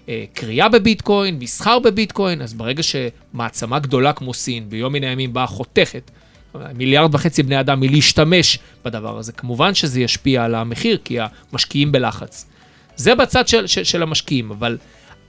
אה, 0.09 0.23
קריאה 0.33 0.69
בביטקוין, 0.69 1.39
מסחר 1.39 1.79
בביטקוין, 1.79 2.41
אז 2.41 2.53
ברגע 2.53 2.83
שמעצמה 2.83 3.79
גדולה 3.79 4.13
כמו 4.13 4.33
סין, 4.33 4.69
ביום 4.69 4.93
מן 4.93 5.03
הימים 5.03 5.33
באה 5.33 5.47
חותכת 5.47 6.11
מיליארד 6.75 7.15
וחצי 7.15 7.43
בני 7.43 7.59
אדם 7.59 7.79
מלהשתמש 7.79 8.59
בדבר 8.85 9.17
הזה, 9.17 9.31
כמובן 9.31 9.73
שזה 9.73 10.01
ישפיע 10.01 10.43
על 10.43 10.55
המחיר, 10.55 10.97
כי 11.03 11.17
המשקיעים 11.51 11.91
בלחץ. 11.91 12.45
זה 12.95 13.15
בצד 13.15 13.47
של, 13.47 13.67
של, 13.67 13.83
של 13.83 14.03
המשקיעים, 14.03 14.51
אבל 14.51 14.77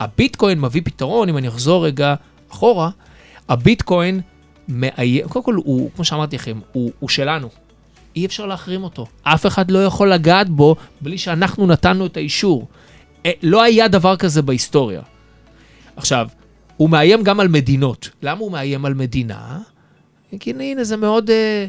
הביטקוין 0.00 0.60
מביא 0.60 0.82
פתרון, 0.84 1.28
אם 1.28 1.36
אני 1.36 1.48
אחזור 1.48 1.86
רגע 1.86 2.14
אחורה, 2.52 2.90
הביטקוין 3.48 4.20
מאיים, 4.68 5.28
קודם 5.28 5.44
כל, 5.44 5.54
הוא, 5.54 5.90
כמו 5.96 6.04
שאמרתי 6.04 6.36
לכם, 6.36 6.60
הוא, 6.72 6.92
הוא 6.98 7.08
שלנו. 7.08 7.48
אי 8.16 8.26
אפשר 8.26 8.46
להחרים 8.46 8.84
אותו. 8.84 9.06
אף 9.22 9.46
אחד 9.46 9.70
לא 9.70 9.84
יכול 9.84 10.12
לגעת 10.12 10.48
בו 10.48 10.76
בלי 11.00 11.18
שאנחנו 11.18 11.66
נתנו 11.66 12.06
את 12.06 12.16
האישור. 12.16 12.68
אה, 13.26 13.30
לא 13.42 13.62
היה 13.62 13.88
דבר 13.88 14.16
כזה 14.16 14.42
בהיסטוריה. 14.42 15.00
עכשיו, 15.96 16.28
הוא 16.76 16.90
מאיים 16.90 17.22
גם 17.22 17.40
על 17.40 17.48
מדינות. 17.48 18.10
למה 18.22 18.40
הוא 18.40 18.52
מאיים 18.52 18.84
על 18.84 18.94
מדינה? 18.94 19.58
כי 20.40 20.50
הנה, 20.50 20.84
זה 20.84 20.96
מאוד 20.96 21.30
אה, 21.30 21.66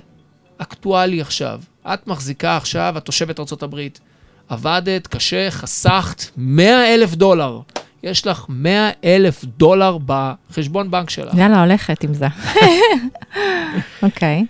אקטואלי 0.57 1.21
עכשיו. 1.21 1.61
את 1.93 2.07
מחזיקה 2.07 2.57
עכשיו, 2.57 2.93
את 2.97 3.05
תושבת 3.05 3.39
ארה"ב, 3.39 3.87
עבדת 4.49 5.07
קשה, 5.07 5.51
חסכת 5.51 6.23
100 6.37 6.93
אלף 6.93 7.15
דולר. 7.15 7.59
יש 8.03 8.27
לך 8.27 8.45
100 8.49 8.89
אלף 9.03 9.45
דולר 9.45 9.97
בחשבון 10.05 10.91
בנק 10.91 11.09
שלך. 11.09 11.33
יאללה, 11.37 11.59
הולכת 11.63 12.03
עם 12.03 12.13
זה. 12.13 12.27
אוקיי. 14.03 14.45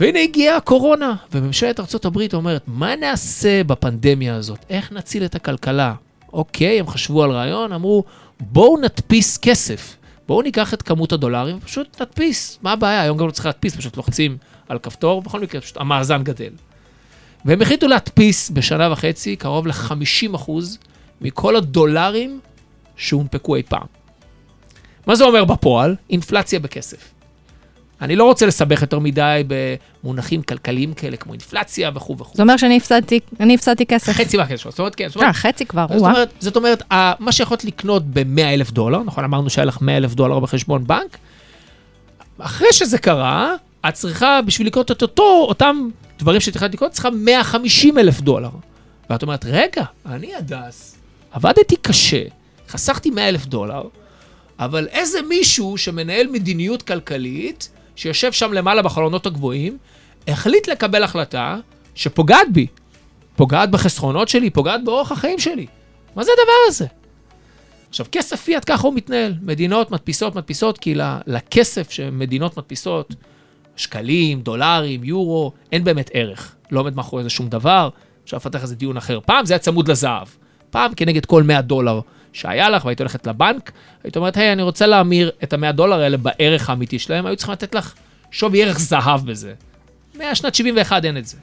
והנה 0.00 0.20
הגיעה 0.20 0.56
הקורונה, 0.56 1.14
וממשלת 1.32 1.80
ארה"ב 1.80 2.34
אומרת, 2.34 2.62
מה 2.66 2.96
נעשה 2.96 3.64
בפנדמיה 3.64 4.36
הזאת? 4.36 4.58
איך 4.70 4.92
נציל 4.92 5.24
את 5.24 5.34
הכלכלה? 5.34 5.94
אוקיי, 6.32 6.80
הם 6.80 6.86
חשבו 6.86 7.24
על 7.24 7.30
רעיון, 7.30 7.72
אמרו, 7.72 8.04
בואו 8.40 8.76
נדפיס 8.78 9.38
כסף. 9.38 9.96
בואו 10.32 10.42
ניקח 10.42 10.74
את 10.74 10.82
כמות 10.82 11.12
הדולרים 11.12 11.56
ופשוט 11.56 12.02
נדפיס. 12.02 12.58
מה 12.62 12.72
הבעיה? 12.72 13.02
היום 13.02 13.18
גם 13.18 13.26
לא 13.26 13.30
צריך 13.30 13.46
להדפיס, 13.46 13.76
פשוט 13.76 13.96
לוחצים 13.96 14.36
על 14.68 14.78
כפתור, 14.78 15.22
בכל 15.22 15.40
מקרה, 15.40 15.60
פשוט 15.60 15.76
המאזן 15.76 16.22
גדל. 16.22 16.50
והם 17.44 17.62
החליטו 17.62 17.88
להדפיס 17.88 18.50
בשנה 18.50 18.92
וחצי 18.92 19.36
קרוב 19.36 19.66
ל-50% 19.66 20.50
מכל 21.20 21.56
הדולרים 21.56 22.40
שהונפקו 22.96 23.56
אי 23.56 23.62
פעם. 23.62 23.86
מה 25.06 25.14
זה 25.14 25.24
אומר 25.24 25.44
בפועל? 25.44 25.96
אינפלציה 26.10 26.60
בכסף. 26.60 27.12
אני 28.02 28.16
לא 28.16 28.24
רוצה 28.24 28.46
לסבך 28.46 28.82
יותר 28.82 28.98
מדי 28.98 29.42
במונחים 29.46 30.42
כלכליים 30.42 30.94
כאלה, 30.94 31.16
כמו 31.16 31.32
אינפלציה 31.32 31.90
וכו' 31.94 32.18
וכו'. 32.18 32.36
זה 32.36 32.42
אומר 32.42 32.56
שאני 32.56 32.76
הפסדתי, 32.76 33.20
אני 33.40 33.54
הפסדתי 33.54 33.86
כסף. 33.86 34.12
חצי 34.12 34.36
מהכסף, 34.36 34.70
זאת 34.70 34.78
אומרת, 34.78 34.94
כן. 34.94 35.08
זאת 35.08 35.16
אה, 35.16 35.22
אומרת, 35.22 35.36
חצי 35.36 35.66
כבר, 35.66 35.86
זאת. 35.88 35.98
אומרת, 35.98 36.32
זאת 36.40 36.56
אומרת, 36.56 36.82
מה 37.18 37.32
שיכולת 37.32 37.64
לקנות 37.64 38.02
ב-100 38.06 38.40
אלף 38.40 38.70
דולר, 38.70 39.02
נכון, 39.02 39.24
אמרנו 39.24 39.50
שהיה 39.50 39.64
לך 39.64 39.78
100 39.80 39.96
אלף 39.96 40.14
דולר 40.14 40.38
בחשבון 40.38 40.86
בנק, 40.86 41.18
אחרי 42.38 42.68
שזה 42.72 42.98
קרה, 42.98 43.54
את 43.88 43.94
צריכה, 43.94 44.40
בשביל 44.46 44.66
לקנות 44.66 44.90
את 44.90 45.02
אותו, 45.02 45.46
אותם 45.48 45.88
דברים 46.18 46.40
שאת 46.40 46.56
יכולה 46.56 46.70
לקנות, 46.72 46.92
צריכה 46.92 47.10
150 47.10 47.98
אלף 47.98 48.20
דולר. 48.20 48.50
ואת 49.10 49.22
אומרת, 49.22 49.44
רגע, 49.44 49.84
אני 50.06 50.34
הדס, 50.34 50.96
עבדתי 51.32 51.76
קשה, 51.76 52.22
חסכתי 52.68 53.10
100 53.10 53.28
אלף 53.28 53.46
דולר, 53.46 53.82
אבל 54.58 54.88
איזה 54.90 55.18
מישהו 55.28 55.78
שמנהל 55.78 56.26
מדיניות 56.26 56.82
כלכלית, 56.82 57.68
שיושב 57.96 58.32
שם 58.32 58.52
למעלה 58.52 58.82
בחלונות 58.82 59.26
הגבוהים, 59.26 59.78
החליט 60.28 60.68
לקבל 60.68 61.02
החלטה 61.02 61.56
שפוגעת 61.94 62.52
בי. 62.52 62.66
פוגעת 63.36 63.70
בחסכונות 63.70 64.28
שלי, 64.28 64.50
פוגעת 64.50 64.84
באורח 64.84 65.12
החיים 65.12 65.38
שלי. 65.38 65.66
מה 66.16 66.24
זה 66.24 66.30
הדבר 66.32 66.52
הזה? 66.68 66.86
עכשיו, 67.88 68.06
כסף 68.12 68.42
פיאט 68.42 68.64
ככה 68.66 68.86
הוא 68.86 68.94
מתנהל. 68.94 69.34
מדינות 69.42 69.90
מדפיסות, 69.90 70.34
מדפיסות, 70.34 70.78
כי 70.78 70.94
לכסף 71.26 71.90
שמדינות 71.90 72.56
מדפיסות, 72.56 73.14
שקלים, 73.76 74.40
דולרים, 74.40 75.04
יורו, 75.04 75.52
אין 75.72 75.84
באמת 75.84 76.10
ערך. 76.12 76.54
לא 76.70 76.80
עומד 76.80 76.96
מאחורי 76.96 77.22
זה 77.22 77.30
שום 77.30 77.48
דבר. 77.48 77.88
אפשר 78.24 78.36
לפתח 78.36 78.62
איזה 78.62 78.76
דיון 78.76 78.96
אחר. 78.96 79.18
פעם 79.26 79.46
זה 79.46 79.54
היה 79.54 79.58
צמוד 79.58 79.90
לזהב. 79.90 80.26
פעם 80.70 80.94
כנגד 80.94 81.26
כל 81.26 81.42
100 81.42 81.62
דולר 81.62 82.00
שהיה 82.32 82.70
לך, 82.70 82.84
והיית 82.84 83.00
הולכת 83.00 83.26
לבנק, 83.26 83.72
היית 84.04 84.16
אומרת, 84.16 84.36
היי, 84.36 84.52
אני 84.52 84.62
רוצה 84.62 84.86
להמיר 84.86 85.30
את 85.42 85.52
ה-100 85.52 85.72
דולר 85.72 86.00
האלה 86.00 86.16
בערך 86.16 86.70
האמיתי 86.70 86.98
שלהם, 86.98 87.26
היו 87.26 87.36
צריכים 87.36 87.52
לתת 87.52 87.74
לך 87.74 87.94
שווי 88.30 88.62
ערך 88.62 88.78
זהב 88.78 89.26
בזה. 89.26 89.54
מהשנת 90.14 90.54
71 90.54 91.04
אין 91.04 91.16
את 91.16 91.26
זה. 91.26 91.36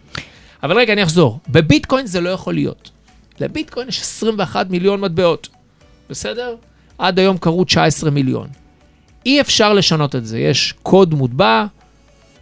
אבל 0.64 0.78
רגע, 0.78 0.94
אני 0.94 1.04
אחזור. 1.04 1.40
בביטקוין 1.50 2.06
זה 2.06 2.22
לא 2.22 2.30
יכול 2.30 2.54
להיות. 2.54 2.92
לביטקוין 3.40 3.88
יש 3.88 4.02
21 4.02 4.70
מיליון 4.70 5.02
מטבעות, 5.02 5.48
בסדר? 6.10 6.56
עד 6.98 7.20
היום 7.20 7.38
קרו 7.38 7.64
19 7.64 8.10
מיליון. 8.10 8.48
אי 9.26 9.42
אפשר 9.42 9.74
לשנות 9.74 10.16
את 10.16 10.26
זה. 10.26 10.40
יש 10.40 10.74
קוד 10.84 11.14
מוטבע, 11.14 11.66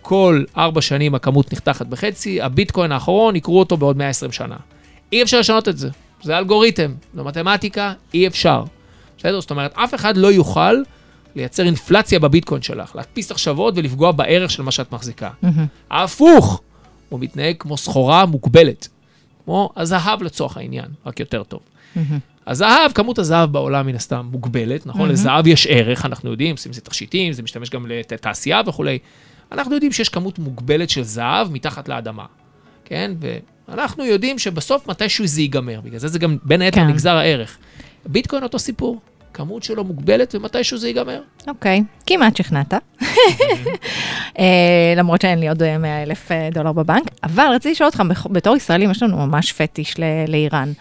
כל 0.02 0.44
ארבע 0.58 0.82
שנים 0.82 1.16
הכמות 1.16 1.54
נחתכת 1.54 1.86
בחצי, 1.86 2.42
הביטקוין 2.42 2.92
האחרון, 2.92 3.36
יקרו 3.36 3.60
אותו 3.60 3.78
בעוד 3.78 3.98
120 3.98 4.32
שנה. 4.32 4.56
אי 5.12 5.24
אפשר 5.24 5.40
לשנות 5.40 5.68
את 5.68 5.78
זה. 5.78 5.90
זה 6.24 6.38
אלגוריתם, 6.38 6.94
זו 7.16 7.24
מתמטיקה, 7.24 7.94
אי 8.14 8.28
אפשר. 8.28 8.64
בסדר? 9.18 9.42
זאת 9.42 9.52
אומרת, 9.52 9.74
אף 9.76 9.96
אחד 9.96 10.18
לא 10.18 10.32
יוכל 10.32 10.76
לייצר 11.36 11.66
אינפלציה 11.66 12.20
בביטקוין 12.20 12.62
שלך, 12.62 12.96
להדפיס 12.96 13.32
עכשיו 13.32 13.60
ולפגוע 13.76 14.12
בערך 14.12 14.52
של 14.52 14.64
מה 14.64 14.72
שאת 14.72 14.92
מחזיקה. 14.92 15.30
ההפוך, 15.90 16.62
הוא 17.10 17.20
מתנהג 17.20 17.56
כמו 17.60 17.78
סחורה 17.78 18.26
מוגבלת, 18.26 18.88
כמו 19.46 19.70
הזהב 19.76 20.24
לצורך 20.24 20.58
העניין, 20.58 20.86
רק 21.06 21.20
יותר 21.20 21.44
טוב. 21.44 21.60
הזהב, 22.48 22.92
כמות 22.92 23.20
הזהב 23.20 23.52
בעולם 23.52 23.88
מן 23.88 23.96
הסתם 23.96 24.28
מוגבלת, 24.32 24.86
נכון? 24.86 25.10
לזהב 25.10 25.48
יש 25.48 25.68
ערך, 25.70 26.06
אנחנו 26.06 26.32
יודעים, 26.32 26.52
עושים 26.52 26.74
זה 26.74 26.82
תכשיטים, 26.82 27.34
זה 27.34 27.44
משתמש 27.44 27.70
גם 27.70 27.86
לתעשייה 27.88 28.62
וכולי. 28.68 29.00
אנחנו 29.52 29.74
יודעים 29.74 29.92
שיש 29.92 30.10
כמות 30.10 30.40
מוגבלת 30.40 30.90
של 30.90 31.04
זהב 31.04 31.52
מתחת 31.52 31.90
לאדמה, 31.90 32.26
כן? 32.86 33.12
ואנחנו 33.68 34.06
יודעים 34.06 34.40
שבסוף 34.40 34.88
מתישהו 34.88 35.28
זה 35.28 35.42
ייגמר, 35.42 35.82
בגלל 35.82 36.00
זה 36.00 36.08
זה 36.08 36.20
גם 36.20 36.38
בין 36.44 36.62
היתר 36.62 36.82
כן. 36.82 36.88
נגזר 36.88 37.18
הערך. 37.18 37.58
ביטקוין 38.06 38.44
אותו 38.44 38.60
סיפור, 38.60 39.00
כמות 39.34 39.64
שלו 39.64 39.84
מוגבלת 39.84 40.36
ומתישהו 40.36 40.78
זה 40.78 40.88
ייגמר. 40.88 41.22
אוקיי, 41.48 41.84
כמעט 42.06 42.38
שכנעת. 42.38 42.74
אה, 44.40 44.94
למרות 44.98 45.22
שאין 45.22 45.40
לי 45.40 45.50
עוד 45.50 45.78
100 45.78 46.04
אלף 46.04 46.32
אה, 46.32 46.50
דולר 46.52 46.72
בבנק, 46.72 47.04
אבל 47.24 47.46
רציתי 47.54 47.72
לשאול 47.72 47.88
אותך, 47.88 48.04
בתור 48.32 48.56
ישראלים 48.56 48.92
יש 48.92 49.04
לנו 49.04 49.18
ממש 49.18 49.54
פטיש 49.54 49.96
לאיראן. 50.28 50.72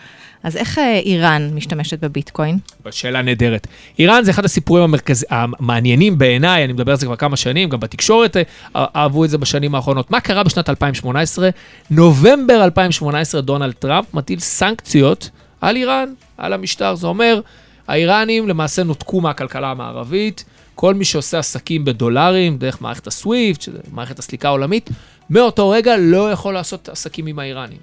אז 0.47 0.57
איך 0.57 0.79
אה, 0.79 0.99
איראן 0.99 1.51
משתמשת 1.55 2.05
בביטקוין? 2.05 2.59
שאלה 2.91 3.23
נהדרת. 3.23 3.67
איראן 3.99 4.25
זה 4.25 4.31
אחד 4.31 4.45
הסיפורים 4.45 4.85
המרכז... 4.85 5.27
המעניינים 5.31 6.19
בעיניי, 6.19 6.65
אני 6.65 6.73
מדבר 6.73 6.93
על 6.93 6.99
זה 6.99 7.07
כבר 7.07 7.17
כמה 7.17 7.37
שנים, 7.37 7.69
גם 7.69 7.81
בתקשורת 7.81 8.37
אה, 8.37 8.43
אהבו 8.77 9.25
את 9.25 9.31
זה 9.31 9.39
בשנים 9.39 9.75
האחרונות. 9.75 10.11
מה 10.11 10.21
קרה 10.21 10.43
בשנת 10.43 10.71
2018? 10.71 11.49
נובמבר 11.91 12.65
2018 12.65 13.41
דונלד 13.41 13.73
טראמפ 13.73 14.15
מטיל 14.15 14.41
סנקציות 14.41 15.31
על 15.61 15.77
איראן, 15.77 16.13
על 16.39 16.53
המשטר. 16.53 16.95
זה 16.95 17.07
אומר, 17.07 17.41
האיראנים 17.89 18.49
למעשה 18.49 18.83
נותקו 18.83 19.21
מהכלכלה 19.21 19.71
המערבית, 19.71 20.45
כל 20.75 20.95
מי 20.95 21.05
שעושה 21.05 21.39
עסקים 21.39 21.85
בדולרים, 21.85 22.59
דרך 22.59 22.83
מערכת 22.83 23.07
הסוויפט, 23.07 23.69
מערכת 23.93 24.19
הסליקה 24.19 24.49
העולמית, 24.49 24.91
מאותו 25.31 25.71
רגע 25.71 25.97
לא 25.99 26.33
יכול 26.33 26.55
לעשות 26.55 26.89
עסקים 26.89 27.27
עם 27.27 27.39
האיראנים. 27.39 27.79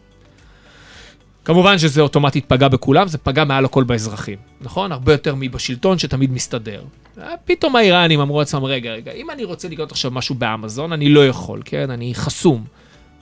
כמובן 1.46 1.78
שזה 1.78 2.02
אוטומטית 2.02 2.46
פגע 2.46 2.68
בכולם, 2.68 3.08
זה 3.08 3.18
פגע 3.18 3.44
מעל 3.44 3.66
הכל 3.66 3.84
באזרחים, 3.84 4.38
נכון? 4.62 4.92
הרבה 4.92 5.12
יותר 5.12 5.36
מבשלטון 5.36 5.98
שתמיד 5.98 6.32
מסתדר. 6.32 6.84
אה, 7.22 7.34
פתאום 7.46 7.76
האיראנים 7.76 8.20
אמרו 8.20 8.40
לעצמם, 8.40 8.64
רגע, 8.64 8.92
רגע, 8.92 9.12
אם 9.12 9.32
אני 9.32 9.44
רוצה 9.44 9.70
לקנות 9.70 9.92
עכשיו 9.92 10.12
משהו 10.12 10.36
באמזון, 10.36 10.94
אני 10.94 11.10
לא 11.10 11.28
יכול, 11.28 11.62
כן? 11.66 11.90
אני 11.90 12.16
חסום. 12.16 12.64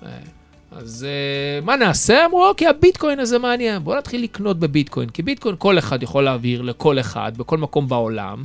אה, 0.03 0.09
אז 0.71 1.07
uh, 1.61 1.65
מה 1.65 1.75
נעשה? 1.75 2.25
אמרו, 2.25 2.47
אוקיי, 2.47 2.67
הביטקוין 2.67 3.19
הזה 3.19 3.39
מעניין, 3.39 3.83
בואו 3.83 3.97
נתחיל 3.97 4.23
לקנות 4.23 4.59
בביטקוין, 4.59 5.09
כי 5.09 5.21
ביטקוין 5.21 5.55
כל 5.57 5.77
אחד 5.77 6.03
יכול 6.03 6.23
להעביר 6.23 6.61
לכל 6.61 6.99
אחד, 6.99 7.31
בכל 7.37 7.57
מקום 7.57 7.87
בעולם, 7.87 8.43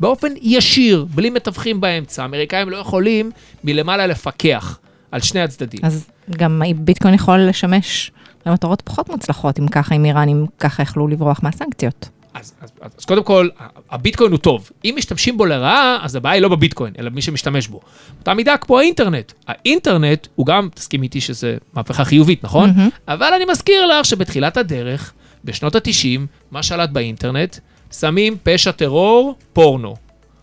באופן 0.00 0.28
ישיר, 0.42 1.06
בלי 1.14 1.30
מתווכים 1.30 1.80
באמצע. 1.80 2.22
האמריקאים 2.22 2.70
לא 2.70 2.76
יכולים 2.76 3.30
מלמעלה 3.64 4.06
לפקח 4.06 4.78
על 5.10 5.20
שני 5.20 5.40
הצדדים. 5.40 5.80
אז 5.82 6.06
גם 6.30 6.62
ביטקוין 6.76 7.14
יכול 7.14 7.38
לשמש 7.38 8.10
למטרות 8.46 8.82
פחות 8.82 9.08
מוצלחות, 9.08 9.58
אם 9.58 9.68
ככה, 9.68 9.94
אם 9.94 10.04
איראנים 10.04 10.46
ככה 10.58 10.82
יכלו 10.82 11.08
לברוח 11.08 11.40
מהסנקציות. 11.42 12.08
אז, 12.34 12.52
אז, 12.60 12.70
אז, 12.80 12.90
אז 12.98 13.04
קודם 13.04 13.24
כל, 13.24 13.48
הביטקוין 13.90 14.32
הוא 14.32 14.38
טוב. 14.38 14.70
אם 14.84 14.94
משתמשים 14.98 15.36
בו 15.36 15.46
לרעה, 15.46 15.98
אז 16.02 16.16
הבעיה 16.16 16.34
היא 16.34 16.42
לא 16.42 16.48
בביטקוין, 16.48 16.92
אלא 16.98 17.10
במי 17.10 17.22
שמשתמש 17.22 17.68
בו. 17.68 17.80
אותה 18.18 18.34
מידה 18.34 18.56
כמו 18.56 18.78
האינטרנט. 18.78 19.32
האינטרנט 19.46 20.26
הוא 20.34 20.46
גם, 20.46 20.68
תסכים 20.74 21.02
איתי 21.02 21.20
שזה 21.20 21.56
מהפכה 21.74 22.04
חיובית, 22.04 22.44
נכון? 22.44 22.70
מהמם. 22.70 22.88
אבל 23.08 23.32
אני 23.36 23.44
מזכיר 23.44 23.86
לך 23.86 24.04
שבתחילת 24.04 24.56
הדרך, 24.56 25.12
בשנות 25.44 25.74
ה-90, 25.74 26.20
מה 26.50 26.62
שלט 26.62 26.90
באינטרנט? 26.90 27.56
שמים 27.92 28.36
פשע 28.42 28.70
טרור, 28.70 29.34
פורנו. 29.52 29.96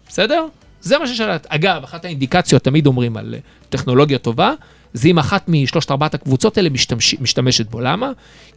בסדר? 0.07 0.47
זה 0.81 0.97
מה 0.97 1.07
ששלט. 1.07 1.47
אגב, 1.49 1.83
אחת 1.83 2.05
האינדיקציות, 2.05 2.63
תמיד 2.63 2.87
אומרים 2.87 3.17
על 3.17 3.33
אה, 3.33 3.39
טכנולוגיה 3.69 4.17
טובה, 4.17 4.53
זה 4.93 5.07
אם 5.07 5.17
אחת 5.17 5.43
משלושת 5.47 5.91
ארבעת 5.91 6.13
הקבוצות 6.13 6.57
האלה 6.57 6.69
משתמש, 6.69 7.15
משתמשת 7.21 7.69
בו. 7.69 7.79
למה? 7.79 8.11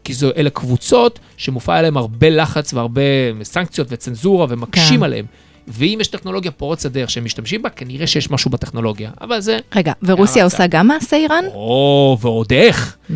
כי 0.05 0.14
זו, 0.14 0.31
אלה 0.37 0.50
קבוצות 0.50 1.19
שמופע 1.37 1.76
עליהן 1.76 1.97
הרבה 1.97 2.31
לחץ 2.31 2.75
והרבה 2.75 3.02
סנקציות 3.43 3.88
וצנזורה 3.90 4.47
ומקשים 4.49 4.99
כן. 4.99 5.05
עליהן. 5.05 5.25
ואם 5.69 5.99
יש 6.00 6.09
טכנולוגיה 6.09 6.50
פורצת 6.50 6.93
דרך 6.93 7.11
שהם 7.11 7.25
משתמשים 7.25 7.62
בה, 7.62 7.71
כנראה 7.71 8.07
שיש 8.07 8.31
משהו 8.31 8.50
בטכנולוגיה. 8.50 9.11
אבל 9.21 9.40
זה... 9.40 9.59
רגע, 9.75 9.93
ורוסיה. 10.02 10.45
עושה 10.45 10.66
גם 10.66 10.88
מעשה 10.88 11.16
איראן? 11.16 11.45
או, 11.47 12.19
ועוד 12.21 12.52
איך. 12.52 12.97
Mm. 13.11 13.12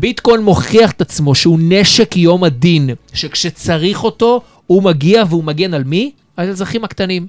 ביטקוין 0.00 0.42
מוכיח 0.42 0.90
את 0.90 1.00
עצמו 1.00 1.34
שהוא 1.34 1.58
נשק 1.62 2.16
יום 2.16 2.44
הדין, 2.44 2.90
שכשצריך 3.14 4.04
אותו, 4.04 4.40
הוא 4.66 4.82
מגיע 4.82 5.24
והוא 5.28 5.44
מגן 5.44 5.74
על 5.74 5.84
מי? 5.84 6.10
על 6.36 6.48
האזרחים 6.48 6.84
הקטנים. 6.84 7.26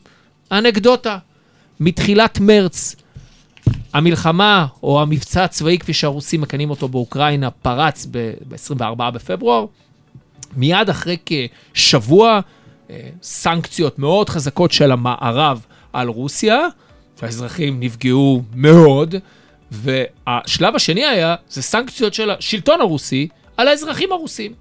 אנקדוטה, 0.51 1.17
מתחילת 1.79 2.39
מרץ, 2.39 2.95
המלחמה, 3.93 4.65
או 4.83 5.01
המבצע 5.01 5.43
הצבאי, 5.43 5.79
כפי 5.79 5.93
שהרוסים 5.93 6.41
מכנים 6.41 6.69
אותו 6.69 6.87
באוקראינה, 6.87 7.51
פרץ 7.51 8.07
ב-24 8.11 9.11
בפברואר. 9.11 9.65
מיד 10.55 10.89
אחרי 10.89 11.17
כשבוע, 11.25 12.39
אה, 12.89 13.09
סנקציות 13.23 13.99
מאוד 13.99 14.29
חזקות 14.29 14.71
של 14.71 14.91
המערב 14.91 15.65
על 15.93 16.07
רוסיה, 16.07 16.67
והאזרחים 17.21 17.79
נפגעו 17.79 18.41
מאוד, 18.55 19.15
והשלב 19.71 20.75
השני 20.75 21.05
היה, 21.05 21.35
זה 21.49 21.61
סנקציות 21.61 22.13
של 22.13 22.29
השלטון 22.29 22.81
הרוסי 22.81 23.27
על 23.57 23.67
האזרחים 23.67 24.11
הרוסים. 24.11 24.53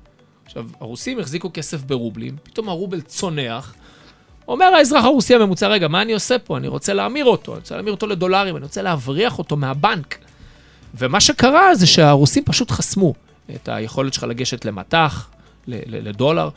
עכשיו, 0.46 0.66
הרוסים 0.80 1.18
החזיקו 1.18 1.50
כסף 1.54 1.82
ברובלים, 1.82 2.36
פתאום 2.42 2.68
הרובל 2.68 3.00
צונח, 3.00 3.74
אומר 4.48 4.64
האזרח 4.64 5.04
הרוסי 5.04 5.34
הממוצע, 5.34 5.68
רגע, 5.68 5.88
מה 5.88 6.02
אני 6.02 6.12
עושה 6.12 6.38
פה? 6.38 6.56
אני 6.56 6.68
רוצה 6.68 6.92
להמיר 6.94 7.24
אותו, 7.24 7.52
אני 7.52 7.60
רוצה 7.60 7.76
להמיר 7.76 7.92
אותו 7.92 8.06
לדולרים, 8.06 8.56
אני 8.56 8.64
רוצה 8.64 8.82
להבריח 8.82 9.38
אותו 9.38 9.56
מהבנק. 9.56 10.18
ומה 10.94 11.20
שקרה 11.20 11.74
זה 11.74 11.86
שהרוסים 11.86 12.44
פשוט 12.44 12.70
חסמו 12.70 13.14
את 13.54 13.68
היכולת 13.68 14.14
שלך 14.14 14.24
לגשת 14.24 14.64
למטח, 14.64 15.30
לדולר, 15.66 16.48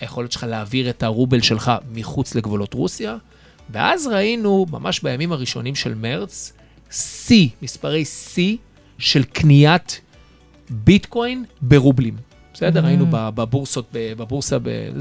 היכולת 0.00 0.32
שלך 0.32 0.46
להעביר 0.48 0.90
את 0.90 1.02
הרובל 1.02 1.40
שלך 1.40 1.72
מחוץ 1.92 2.34
לגבולות 2.34 2.74
רוסיה, 2.74 3.16
ואז 3.70 4.06
ראינו, 4.06 4.66
ממש 4.70 5.00
בימים 5.00 5.32
הראשונים 5.32 5.74
של 5.74 5.94
מרץ, 5.94 6.52
שיא, 6.90 7.48
מספרי 7.62 8.04
שיא 8.04 8.56
של 8.98 9.24
קניית 9.24 10.00
ביטקוין 10.70 11.44
ברובלים. 11.62 12.31
בסדר? 12.54 12.82
Mm. 12.82 12.86
היינו 12.86 13.06
בבורסות, 13.10 13.88
בבורסה, 13.92 14.56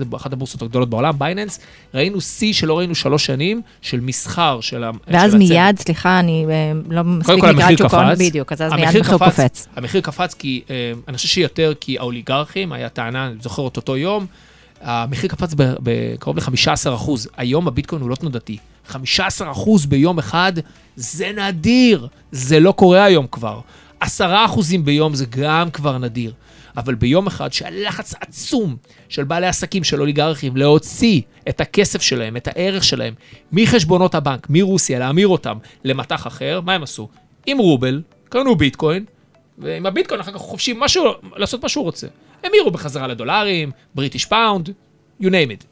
באחת 0.10 0.34
הבורסות 0.34 0.62
הגדולות 0.62 0.89
בעולם, 0.89 1.20
בייננס, 1.20 1.60
ראינו 1.93 2.22
שיא 2.22 2.53
שלא 2.53 2.77
ראינו 2.77 2.96
שלוש 2.96 3.25
שנים 3.25 3.62
של 3.81 4.00
מסחר 4.00 4.62
של 4.62 4.84
הצוות. 4.84 5.01
ואז 5.08 5.36
מיד, 5.36 5.79
סליחה, 5.79 6.20
אני 6.20 6.46
אה, 6.50 6.72
לא 6.89 7.03
מספיק 7.03 7.43
לקראת 7.43 7.77
שוק 7.77 7.93
ההון, 7.93 8.15
בדיוק, 8.15 8.51
אז 8.51 8.62
אז 8.62 8.74
מיד 8.74 8.86
המחיר 8.86 9.03
קופץ. 9.03 9.67
המחיר 9.75 10.01
קפץ 10.01 10.34
כי, 10.34 10.62
אה, 10.70 10.91
אני 11.08 11.17
חושב 11.17 11.27
שיותר 11.29 11.74
כי 11.79 11.98
האוליגרכים, 11.98 12.72
היה 12.72 12.89
טענה, 12.89 13.27
אני 13.27 13.36
זוכר 13.41 13.67
את 13.67 13.77
אותו 13.77 13.98
יום, 13.98 14.25
המחיר 14.81 15.29
קפץ 15.29 15.53
בקרוב 15.58 16.38
ל-15 16.38 16.96
אחוז. 16.96 17.29
היום 17.38 17.67
הביטקוין 17.67 18.01
הוא 18.01 18.10
לא 18.10 18.15
תנודתי. 18.15 18.58
15 18.88 19.51
אחוז 19.51 19.86
ביום 19.86 20.20
אחד, 20.20 20.53
זה 20.96 21.31
נדיר. 21.38 22.08
זה 22.31 22.60
לא 22.60 22.72
קורה 22.72 23.03
היום 23.03 23.27
כבר. 23.31 23.60
10 24.00 24.46
אחוזים 24.46 24.86
ביום 24.86 25.15
זה 25.15 25.25
גם 25.29 25.72
כבר 25.72 25.98
נדיר. 25.98 26.34
אבל 26.77 26.95
ביום 26.95 27.27
אחד 27.27 27.53
שהלחץ 27.53 28.13
עצום 28.21 28.75
של 29.09 29.23
בעלי 29.23 29.47
עסקים, 29.47 29.83
של 29.83 30.01
אוליגרכים, 30.01 30.57
להוציא 30.57 31.21
את 31.49 31.61
הכסף 31.61 32.01
שלהם, 32.01 32.37
את 32.37 32.47
הערך 32.47 32.83
שלהם, 32.83 33.13
מחשבונות 33.51 34.15
הבנק, 34.15 34.47
מרוסיה, 34.49 34.99
להמיר 34.99 35.27
אותם 35.27 35.57
למטח 35.83 36.27
אחר, 36.27 36.61
מה 36.61 36.73
הם 36.73 36.83
עשו? 36.83 37.07
עם 37.45 37.57
רובל, 37.57 38.01
קנו 38.29 38.55
ביטקוין, 38.55 39.05
ועם 39.57 39.85
הביטקוין 39.85 40.19
אחר 40.19 40.31
כך 40.31 40.37
חופשי 40.37 40.73
משהו, 40.77 41.03
לעשות 41.35 41.63
מה 41.63 41.69
שהוא 41.69 41.83
רוצה. 41.83 42.07
המירו 42.43 42.71
בחזרה 42.71 43.07
לדולרים, 43.07 43.71
British 43.95 44.25
pound, 44.25 44.69
you 45.21 45.25
name 45.25 45.51
it. 45.59 45.65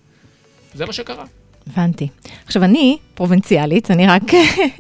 זה 0.74 0.86
מה 0.86 0.94
שקרה. 0.94 1.26
הבנתי. 1.68 2.08
עכשיו, 2.46 2.64
אני 2.64 2.98
פרובינציאלית, 3.14 3.92
אני 3.92 4.08
רק 4.08 4.24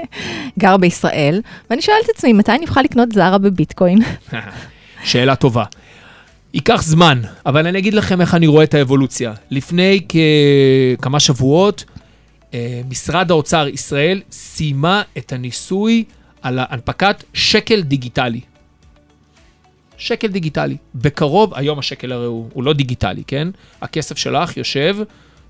גרה 0.59 0.77
בישראל, 0.77 1.41
ואני 1.69 1.81
שואלת 1.81 2.05
את 2.05 2.09
עצמי, 2.09 2.33
מתי 2.33 2.51
אני 2.51 2.65
אוכל 2.65 2.81
לקנות 2.81 3.11
בזארה 3.11 3.37
בביטקוין? 3.37 3.99
שאלה 5.03 5.35
טובה. 5.35 5.63
ייקח 6.53 6.83
זמן, 6.83 7.21
אבל 7.45 7.67
אני 7.67 7.79
אגיד 7.79 7.93
לכם 7.93 8.21
איך 8.21 8.35
אני 8.35 8.47
רואה 8.47 8.63
את 8.63 8.73
האבולוציה. 8.73 9.33
לפני 9.51 10.01
כמה 11.01 11.19
שבועות, 11.19 11.85
אה, 12.53 12.81
משרד 12.89 13.31
האוצר 13.31 13.67
ישראל 13.67 14.21
סיימה 14.31 15.01
את 15.17 15.33
הניסוי 15.33 16.03
על 16.41 16.59
הנפקת 16.69 17.23
שקל 17.33 17.81
דיגיטלי. 17.81 18.41
שקל 19.97 20.27
דיגיטלי. 20.27 20.77
בקרוב, 20.95 21.53
היום 21.53 21.79
השקל 21.79 22.11
הרי 22.11 22.25
הוא, 22.25 22.49
הוא 22.53 22.63
לא 22.63 22.73
דיגיטלי, 22.73 23.23
כן? 23.27 23.47
הכסף 23.81 24.17
שלך 24.17 24.57
יושב 24.57 24.97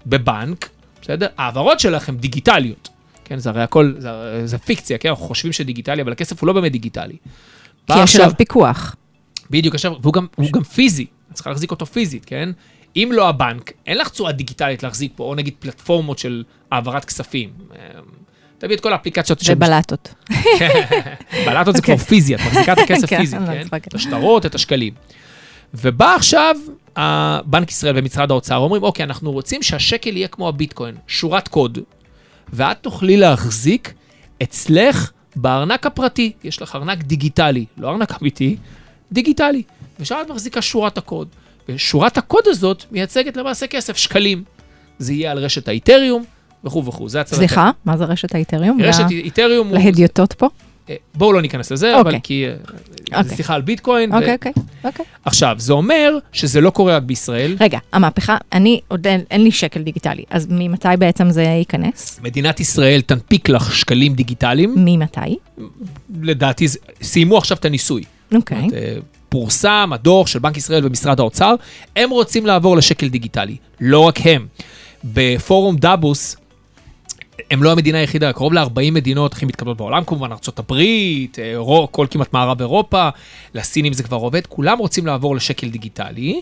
בבנק, 0.06 0.70
בסדר? 1.02 1.28
ההעברות 1.38 1.80
שלך 1.80 2.10
הן 2.10 2.18
דיגיטליות. 2.18 2.90
כן, 3.26 3.40
זה 3.40 3.50
הרי 3.50 3.64
הכל, 3.64 3.94
זה, 3.98 4.10
זה 4.46 4.58
פיקציה, 4.58 4.98
כן? 4.98 5.10
אנחנו 5.10 5.26
חושבים 5.26 5.54
שדיגיטלי, 5.54 6.02
אבל 6.02 6.12
הכסף 6.12 6.42
הוא 6.42 6.48
לא 6.48 6.54
באמת 6.54 6.72
דיגיטלי. 6.72 7.16
כי 7.88 8.04
יש 8.04 8.16
עליו 8.16 8.32
פיקוח. 8.38 8.96
בדיוק, 9.50 9.76
עכשיו, 9.76 9.94
והוא 10.02 10.14
גם, 10.14 10.28
ש... 10.44 10.52
גם 10.52 10.64
פיזי, 10.64 11.06
את 11.32 11.36
צריכה 11.36 11.50
להחזיק 11.50 11.72
אותו 11.72 11.86
פיזית, 11.86 12.26
כן? 12.26 12.50
אם 12.96 13.10
לא 13.14 13.30
הבנק, 13.30 13.72
אין 13.88 13.98
לך 13.98 14.10
צורה 14.10 14.32
דיגיטלית 14.32 14.84
להחזיק 14.84 15.12
פה, 15.16 15.24
או 15.24 15.36
נגיד 15.36 15.54
פלטפורמות 15.60 16.20
של 16.20 16.44
העברת 16.72 17.06
כספים. 17.06 17.50
אמ, 17.72 17.78
תביא 18.58 18.76
את 18.76 18.82
כל 18.82 18.94
האפליקציות. 18.94 19.42
ובלטות. 19.48 20.14
בלטות 21.46 21.76
זה 21.76 21.82
כבר 21.82 21.94
אוקיי. 21.94 22.08
פיזי, 22.08 22.36
את 22.36 22.40
מחזיקה 22.40 22.74
את 22.74 22.78
הכסף 22.78 23.10
כן, 23.10 23.18
פיזי, 23.18 23.36
לא 23.40 23.46
כן? 23.46 23.68
את 23.88 23.94
השטרות, 23.94 24.46
את 24.46 24.56
השקלים. 24.56 24.94
ובא 25.74 26.16
עכשיו 26.16 26.56
בנק 27.46 27.72
ישראל 27.72 27.98
ומשרד 27.98 28.32
האוצר, 28.32 28.56
אומרים, 28.56 28.84
אוקיי, 28.84 29.04
אנחנו 29.04 29.32
רוצים 29.32 29.64
שהשקל 29.64 30.18
יהיה 30.18 30.28
כמו 30.28 30.48
הביטקוין, 30.48 30.96
שורת 31.08 31.48
קוד, 31.48 31.80
ואת 32.54 32.78
תוכלי 32.82 33.18
להחזיק 33.18 33.94
אצלך 34.44 35.12
בארנק 35.36 35.86
הפרטי. 35.86 36.32
יש 36.44 36.62
לך 36.62 36.76
ארנק 36.76 37.04
דיגיטלי, 37.04 37.66
לא 37.78 37.90
ארנק 37.90 38.22
אמיתי, 38.22 38.58
דיגיטלי. 39.12 39.64
ושם 40.00 40.16
את 40.26 40.32
מחזיקה 40.32 40.62
שורת 40.62 40.98
הקוד. 40.98 41.28
ושורת 41.70 42.18
הקוד 42.18 42.44
הזאת 42.48 42.84
מייצגת 42.92 43.38
למעשה 43.38 43.68
כסף, 43.68 43.98
שקלים. 43.98 44.44
זה 45.00 45.14
יהיה 45.14 45.32
על 45.32 45.38
רשת 45.38 45.68
האיתריום 45.68 46.24
וכו' 46.64 46.86
וכו'. 46.86 47.10
זה 47.10 47.22
הצד 47.22 47.36
סליחה, 47.36 47.72
מה 47.86 47.98
זה 47.98 48.04
רשת 48.04 48.36
האיתריום? 48.36 48.82
רשת 48.82 49.06
איתריום 49.12 49.68
הוא... 49.68 49.78
להדיוטות 49.78 50.34
פה? 50.34 50.48
אה, 50.90 50.96
בואו 51.16 51.34
לא 51.34 51.42
ניכנס 51.42 51.72
לזה, 51.72 51.96
okay. 51.96 52.00
אבל 52.00 52.16
אוקיי. 52.16 52.20
כי... 52.24 52.46
Okay. 52.48 53.14
אה, 53.14 53.22
אוקיי. 53.22 53.38
שיחה 53.38 53.56
על 53.56 53.62
ביטקוין. 53.62 54.14
אוקיי, 54.14 54.34
אוקיי, 54.34 54.52
אוקיי. 54.84 55.06
עכשיו, 55.26 55.56
זה 55.60 55.74
אומר 55.74 56.18
שזה 56.32 56.62
לא 56.62 56.70
קורה 56.70 56.96
רק 56.96 57.04
בישראל. 57.04 57.56
רגע, 57.60 57.80
המהפכה, 57.94 58.38
אני 58.54 58.82
עוד 58.88 59.08
אין, 59.08 59.22
אין 59.32 59.44
לי 59.44 59.52
שקל 59.52 59.82
דיגיטלי, 59.82 60.24
אז 60.30 60.48
ממתי 60.50 60.88
בעצם 61.00 61.30
זה 61.30 61.44
ייכנס? 61.44 62.20
מדינת 62.24 62.60
ישראל 62.60 63.02
תנפיק 63.02 63.50
לך 63.50 63.76
שקלים 63.76 64.14
דיגיטליים. 64.14 64.74
ממתי? 64.78 65.38
לדעתי, 66.22 66.66
סיימו 67.02 67.38
עכשיו 67.38 67.58
את 67.58 67.66
הניסוי. 67.66 68.04
אוקיי. 68.36 68.68
Okay. 68.68 68.74
אה, 68.74 68.98
פורסם 69.30 69.90
הדוח 69.94 70.28
של 70.28 70.40
בנק 70.40 70.58
ישראל 70.58 70.86
ומשרד 70.86 71.20
האוצר, 71.20 71.56
הם 71.96 72.10
רוצים 72.10 72.46
לעבור 72.46 72.78
לשקל 72.78 73.08
דיגיטלי. 73.08 73.58
לא 73.82 74.00
רק 74.00 74.20
הם. 74.24 74.48
בפורום 75.04 75.76
דאבוס, 75.78 76.36
הם 77.52 77.64
לא 77.64 77.72
המדינה 77.72 77.98
היחידה, 77.98 78.34
קרוב 78.34 78.54
ל-40 78.54 78.92
מדינות 78.92 79.34
הכי 79.34 79.46
מתקבלות 79.46 79.78
בעולם, 79.78 80.04
כמובן 80.04 80.32
ארה"ב, 80.32 80.74
אה, 81.40 81.88
כל 81.92 82.08
כמעט 82.10 82.34
מערב 82.34 82.60
אירופה, 82.60 83.10
לסינים 83.56 83.94
זה 83.94 84.04
כבר 84.04 84.18
עובד, 84.18 84.46
כולם 84.48 84.78
רוצים 84.78 85.06
לעבור 85.06 85.36
לשקל 85.36 85.70
דיגיטלי. 85.70 86.42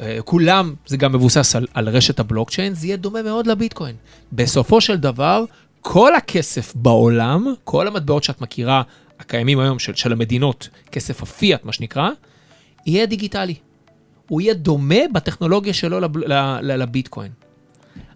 אה, 0.00 0.18
כולם, 0.24 0.74
זה 0.86 0.96
גם 0.96 1.12
מבוסס 1.12 1.56
על, 1.56 1.66
על 1.74 1.88
רשת 1.88 2.20
הבלוקצ'יין, 2.20 2.74
זה 2.74 2.86
יהיה 2.86 2.96
דומה 2.96 3.22
מאוד 3.22 3.46
לביטקוין. 3.46 3.94
בסופו 4.32 4.80
של 4.80 4.96
דבר, 4.96 5.44
כל 5.80 6.14
הכסף 6.14 6.72
בעולם, 6.74 7.54
כל 7.64 7.86
המטבעות 7.86 8.24
שאת 8.24 8.40
מכירה, 8.40 8.82
הקיימים 9.20 9.58
היום 9.58 9.78
של, 9.78 9.94
של 9.94 10.12
המדינות, 10.12 10.68
כסף 10.92 11.22
הפיאט, 11.22 11.64
מה 11.64 11.72
שנקרא, 11.72 12.10
יהיה 12.86 13.06
דיגיטלי. 13.06 13.54
הוא 14.28 14.40
יהיה 14.40 14.54
דומה 14.54 15.00
בטכנולוגיה 15.12 15.72
שלו 15.72 16.00
לב, 16.00 16.16
לביטקוין. 16.62 17.32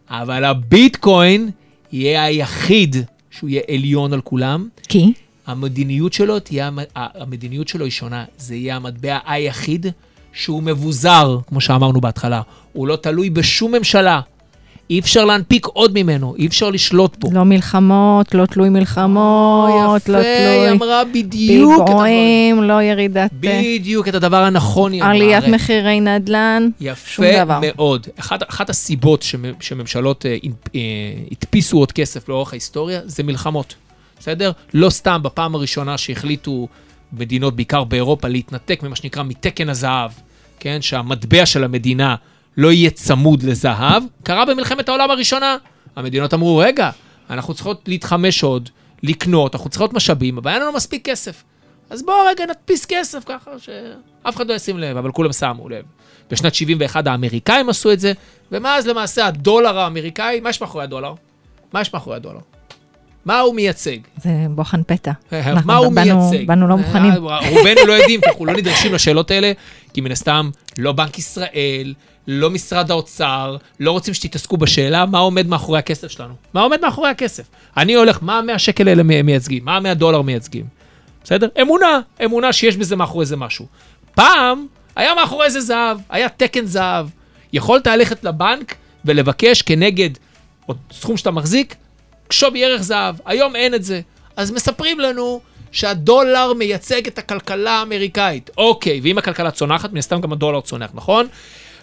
אבל 0.08 0.44
הביטקוין 0.44 1.50
יהיה 1.92 2.24
היחיד 2.24 2.96
שהוא 3.30 3.50
יהיה 3.50 3.62
עליון 3.68 4.12
על 4.12 4.20
כולם. 4.20 4.68
כי? 4.88 5.12
המדיניות 5.46 6.12
שלו 6.12 6.40
תהיה, 6.40 6.70
המדיניות 6.94 7.68
שלו 7.68 7.84
היא 7.84 7.92
שונה. 7.92 8.24
זה 8.38 8.54
יהיה 8.54 8.76
המטבע 8.76 9.18
היחיד 9.26 9.86
שהוא 10.32 10.62
מבוזר, 10.62 11.38
כמו 11.46 11.60
שאמרנו 11.60 12.00
בהתחלה. 12.00 12.42
הוא 12.72 12.86
לא 12.86 12.96
תלוי 12.96 13.30
בשום 13.30 13.74
ממשלה. 13.74 14.20
אי 14.92 14.98
אפשר 14.98 15.24
להנפיק 15.24 15.66
עוד 15.66 15.90
ממנו, 15.94 16.34
אי 16.38 16.46
אפשר 16.46 16.70
לשלוט 16.70 17.16
בו. 17.16 17.30
לא 17.32 17.44
מלחמות, 17.44 18.34
לא 18.34 18.46
תלוי 18.46 18.68
מלחמות, 18.68 19.70
לא 19.70 19.98
תלוי... 20.04 20.20
יפה, 20.20 20.62
היא 20.62 20.70
אמרה 20.70 21.04
בדיוק 21.04 21.80
את 21.80 21.86
פיגועים, 21.86 22.62
לא 22.62 22.82
ירידת... 22.82 23.30
בדיוק 23.32 24.08
את 24.08 24.14
הדבר 24.14 24.36
הנכון 24.36 24.92
היא 24.92 25.02
אמרה. 25.02 25.12
עליית 25.12 25.44
מחירי 25.48 26.00
נדל"ן, 26.00 26.68
שום 27.06 27.24
דבר. 27.24 27.58
יפה 27.62 27.72
מאוד. 27.76 28.06
אחת, 28.20 28.50
אחת 28.50 28.70
הסיבות 28.70 29.24
שממשלות 29.60 30.26
אה, 30.26 30.36
אה, 30.74 30.80
הדפיסו 31.32 31.78
עוד 31.78 31.92
כסף 31.92 32.28
לאורך 32.28 32.52
ההיסטוריה, 32.52 33.00
זה 33.04 33.22
מלחמות. 33.22 33.74
בסדר? 34.18 34.52
לא 34.74 34.90
סתם 34.90 35.20
בפעם 35.22 35.54
הראשונה 35.54 35.98
שהחליטו 35.98 36.68
מדינות, 37.12 37.56
בעיקר 37.56 37.84
באירופה, 37.84 38.28
להתנתק 38.28 38.82
ממה 38.82 38.96
שנקרא 38.96 39.22
מתקן 39.22 39.68
הזהב, 39.68 40.10
כן? 40.60 40.82
שהמטבע 40.82 41.46
של 41.46 41.64
המדינה 41.64 42.14
לא 42.56 42.72
יהיה 42.72 42.90
צמוד 42.90 43.42
לזהב, 43.42 44.02
קרה 44.22 44.44
במלחמת 44.44 44.88
העולם 44.88 45.10
הראשונה. 45.10 45.56
המדינות 45.96 46.34
אמרו, 46.34 46.56
רגע, 46.56 46.90
אנחנו 47.30 47.54
צריכות 47.54 47.82
להתחמש 47.88 48.42
עוד, 48.42 48.68
לקנות, 49.02 49.54
אנחנו 49.54 49.70
צריכות 49.70 49.92
משאבים, 49.92 50.38
אבל 50.38 50.50
אין 50.52 50.62
לנו 50.62 50.72
מספיק 50.72 51.04
כסף. 51.04 51.42
אז 51.90 52.02
בואו 52.02 52.16
רגע 52.26 52.44
נדפיס 52.46 52.86
כסף 52.88 53.22
ככה, 53.26 53.50
שאף 53.58 54.36
אחד 54.36 54.48
לא 54.48 54.54
ישים 54.54 54.78
לב, 54.78 54.96
אבל 54.96 55.12
כולם 55.12 55.32
שמו 55.32 55.68
לב. 55.68 55.84
בשנת 56.30 56.54
71 56.54 57.06
האמריקאים 57.06 57.68
עשו 57.68 57.92
את 57.92 58.00
זה, 58.00 58.12
ומאז 58.52 58.86
למעשה 58.86 59.26
הדולר 59.26 59.78
האמריקאי, 59.78 60.40
מה 60.40 60.50
יש 60.50 60.60
מאחורי 60.60 60.84
הדולר? 60.84 61.14
מה 61.72 61.80
יש 61.80 61.94
מאחורי 61.94 62.16
הדולר? 62.16 62.38
מה 63.24 63.40
הוא 63.40 63.54
מייצג? 63.54 63.96
זה 64.22 64.30
בוחן 64.50 64.82
פתע. 64.86 65.12
אנחנו 65.32 65.66
מה 65.66 65.76
הוא 65.76 65.92
באנו- 65.92 66.30
מייצג? 66.30 66.46
באנו 66.46 66.68
לא 66.68 66.76
מוכנים. 66.76 67.12
אה, 67.28 67.38
רובנו 67.50 67.86
לא 67.86 67.92
יודעים, 67.92 68.20
כי 68.20 68.28
אנחנו 68.30 68.46
לא 68.46 68.52
נדרשים 68.52 68.94
לשאלות 68.94 69.30
האלה, 69.30 69.52
כי 69.94 70.00
מן 70.00 70.12
הסתם, 70.12 70.50
לא 70.78 70.92
בנק 70.92 71.18
ישראל, 71.18 71.94
לא 72.26 72.50
משרד 72.50 72.90
האוצר, 72.90 73.56
לא 73.80 73.90
רוצים 73.92 74.14
שתתעסקו 74.14 74.56
בשאלה 74.56 75.06
מה 75.06 75.18
עומד 75.18 75.46
מאחורי 75.46 75.78
הכסף 75.78 76.08
שלנו. 76.10 76.34
מה 76.54 76.60
עומד 76.62 76.80
מאחורי 76.80 77.08
הכסף? 77.10 77.44
אני 77.76 77.94
הולך, 77.94 78.18
מה 78.22 78.38
ה-100 78.38 78.58
שקל 78.58 78.88
האלה 78.88 79.02
מי- 79.02 79.22
מייצגים? 79.22 79.64
מה 79.64 79.76
ה-100 79.76 79.94
דולר 79.94 80.22
מייצגים? 80.22 80.64
בסדר? 81.24 81.48
אמונה, 81.62 82.00
אמונה 82.24 82.52
שיש 82.52 82.76
בזה 82.76 82.96
מאחורי 82.96 83.26
זה 83.26 83.36
משהו. 83.36 83.66
פעם 84.14 84.66
היה 84.96 85.14
מאחורי 85.14 85.50
זה 85.50 85.60
זהב, 85.60 85.98
היה 86.10 86.28
תקן 86.28 86.66
זהב. 86.66 87.06
יכולת 87.52 87.86
ללכת 87.86 88.24
לבנק 88.24 88.74
ולבקש 89.04 89.62
כנגד 89.62 90.10
סכום 90.92 91.16
שאתה 91.16 91.30
מחזיק, 91.30 91.74
שווי 92.30 92.64
ערך 92.64 92.82
זהב. 92.82 93.14
היום 93.26 93.56
אין 93.56 93.74
את 93.74 93.84
זה. 93.84 94.00
אז 94.36 94.50
מספרים 94.50 95.00
לנו 95.00 95.40
שהדולר 95.72 96.52
מייצג 96.52 97.06
את 97.06 97.18
הכלכלה 97.18 97.70
האמריקאית. 97.70 98.50
אוקיי, 98.56 99.00
ואם 99.02 99.18
הכלכלה 99.18 99.50
צונחת, 99.50 99.92
מן 99.92 99.98
הסתם 99.98 100.20
גם 100.20 100.32
הדולר 100.32 100.60
צונח, 100.60 100.90
נכון? 100.94 101.26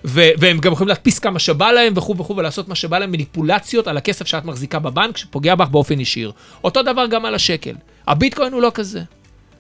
ו- 0.06 0.30
והם 0.38 0.60
גם 0.60 0.72
יכולים 0.72 0.88
להדפיס 0.88 1.20
כמה 1.20 1.40
שבא 1.40 1.72
להם 1.72 1.94
וכו' 1.96 2.18
וכו' 2.18 2.38
ולעשות 2.38 2.68
מה 2.68 2.76
שבא 2.76 3.00
להם, 3.00 3.12
מניפולציות 3.12 3.88
על 3.88 3.98
הכסף 3.98 4.28
שאת 4.28 4.46
מחזיקה 4.46 4.80
בבנק, 4.80 5.18
שפוגע 5.18 5.56
בך 5.56 5.68
באופן 5.68 6.00
ישיר. 6.00 6.32
אותו 6.64 6.82
דבר 6.84 7.08
גם 7.08 7.26
על 7.26 7.36
השקל. 7.36 7.76
הביטקוין 8.08 8.54
הוא 8.54 8.62
לא 8.62 8.72
כזה. 8.74 9.02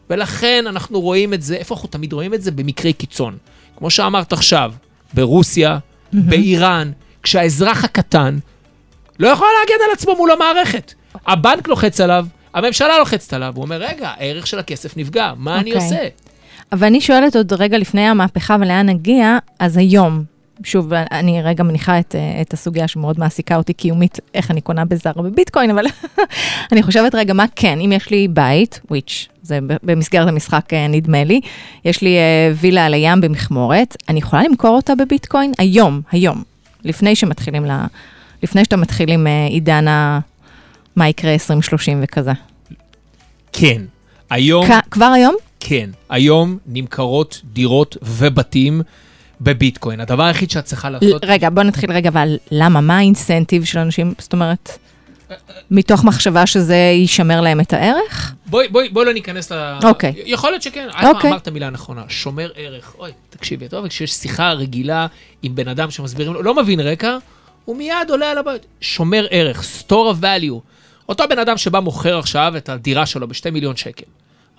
ולכן 0.10 0.65
אנחנו 0.67 1.02
רואים 1.02 1.34
את 1.34 1.41
זה, 1.41 1.56
איפה 1.56 1.75
אנחנו 1.75 1.89
תמיד 1.89 2.13
רואים 2.13 2.34
את 2.34 2.41
זה? 2.41 2.52
במקרי 2.52 2.93
קיצון. 2.93 3.38
כמו 3.78 3.89
שאמרת 3.89 4.34
עכשיו, 4.34 4.73
ברוסיה, 5.13 5.78
באיראן, 6.13 6.91
כשהאזרח 7.23 7.84
הקטן 7.84 8.39
לא 9.19 9.28
יכול 9.28 9.47
להגן 9.60 9.84
על 9.86 9.91
עצמו 9.93 10.15
מול 10.15 10.32
המערכת. 10.32 10.93
הבנק 11.28 11.67
לוחץ 11.67 12.02
עליו, 12.02 12.25
הממשלה 12.54 12.97
לוחצת 12.99 13.34
עליו, 13.34 13.54
הוא 13.56 13.63
אומר, 13.63 13.82
רגע, 13.82 14.10
הערך 14.17 14.47
של 14.47 14.60
הכסף 14.60 14.97
נפגע, 14.97 15.34
מה 15.38 15.60
אני 15.60 15.73
אוקיי. 15.73 15.86
עושה? 15.86 16.08
אבל 16.72 16.88
אני 16.88 17.02
שואלת 17.02 17.36
עוד 17.36 17.54
רגע 17.54 17.78
לפני 17.78 18.08
המהפכה 18.08 18.56
ולאן 18.60 18.89
נגיע, 18.89 19.38
אז 19.60 19.78
היום, 19.78 20.24
שוב, 20.63 20.93
אני 20.93 21.41
רגע 21.41 21.63
מניחה 21.63 22.00
את, 22.00 22.15
אה, 22.15 22.41
את 22.41 22.54
הסוגיה 22.54 22.88
שמאוד 22.88 23.19
מעסיקה 23.19 23.56
אותי 23.56 23.74
קיומית, 23.74 24.19
איך 24.34 24.52
אני 24.52 24.62
קונה 24.62 24.86
בזר 24.86 25.12
בביטקוין, 25.12 25.69
אבל 25.69 25.86
אני 26.72 26.84
חושבת 26.84 27.15
רגע, 27.15 27.34
מה 27.34 27.45
כן, 27.56 27.80
אם 27.80 27.91
יש 27.91 28.10
לי 28.10 28.28
בית, 28.28 28.80
which 28.91 29.30
זה 29.41 29.60
במסגרת 29.84 30.28
המשחק 30.28 30.74
אה, 30.74 30.88
נדמה 30.88 31.24
לי, 31.24 31.41
יש 31.86 32.02
לי 32.02 32.17
אה, 32.17 32.52
וילה 32.56 32.86
על 32.86 32.93
הים 32.93 33.22
במכמורת, 33.22 33.95
אני 34.10 34.19
יכולה 34.19 34.43
למכור 34.43 34.76
אותה 34.76 34.95
בביטקוין 34.95 35.52
היום, 35.58 36.02
היום, 36.12 36.43
לפני 36.84 37.15
שמתחילים 37.15 37.65
ל... 37.65 37.72
לפני 38.43 38.63
שאתה 38.63 38.78
מתחיל 38.78 39.12
עם 39.12 39.28
עידן 39.50 39.88
ה... 39.88 40.19
מה 40.95 41.10
יקרה 41.10 41.34
2030 41.34 42.00
וכזה. 42.04 42.32
כן. 43.54 43.82
היום, 44.30 44.65
כ- 44.67 44.89
כבר 44.91 45.06
היום? 45.06 45.36
כן. 45.60 45.89
היום 46.10 46.58
נמכרות 46.65 47.41
דירות 47.43 47.98
ובתים 48.02 48.82
בביטקוין. 49.41 50.00
הדבר 50.00 50.24
היחיד 50.24 50.52
שאת 50.52 50.65
צריכה 50.65 50.89
לעשות... 50.89 51.26
רגע, 51.26 51.50
בוא 51.50 51.63
נתחיל 51.63 51.91
רגע, 51.91 52.10
אבל 52.10 52.38
למה? 52.52 52.82
מה 52.82 52.98
האינסנטיב 52.98 53.65
של 53.65 53.80
אנשים? 53.80 54.13
זאת 54.17 54.34
אומרת, 54.34 54.78
מתוך 55.72 56.04
מחשבה 56.04 56.45
שזה 56.45 56.76
יישמר 56.76 57.41
להם 57.41 57.60
את 57.60 57.74
הערך? 57.74 58.34
בואי, 58.45 58.67
בואי, 58.67 58.89
בואי 58.89 59.06
לא 59.06 59.13
ניכנס 59.13 59.52
ל... 59.52 59.78
אוקיי. 59.84 60.13
יכול 60.26 60.52
להיות 60.52 60.62
שכן. 60.62 60.88
אוקיי. 60.88 61.10
אוקיי. 61.10 61.30
אמרת 61.30 61.48
מילה 61.48 61.69
נכונה, 61.69 62.04
שומר 62.08 62.52
ערך. 62.56 62.95
אוי, 63.00 63.12
תקשיבי, 63.30 63.67
טוב, 63.67 63.88
כשיש 63.88 64.12
שיחה 64.13 64.52
רגילה 64.52 65.08
עם 65.43 65.56
בן 65.56 65.67
אדם 65.67 65.91
שמסבירים 65.91 66.34
לו, 66.34 66.41
לא 66.41 66.56
מבין 66.56 66.80
רקע, 66.80 67.17
הוא 67.65 67.78
מיד 67.78 68.10
עולה 68.10 68.32
על 68.32 68.38
הבית. 68.38 68.65
שומר 68.82 69.28
ערך, 69.30 69.63
store 69.82 69.91
of 69.91 70.24
value. 70.24 70.60
אותו 71.10 71.24
בן 71.30 71.39
אדם 71.39 71.58
שבא 71.58 71.80
מוכר 71.80 72.19
עכשיו 72.19 72.54
את 72.58 72.69
הדירה 72.69 73.06
שלו 73.06 73.28
ב-2 73.28 73.52
מיליון 73.52 73.76
שקל, 73.76 74.06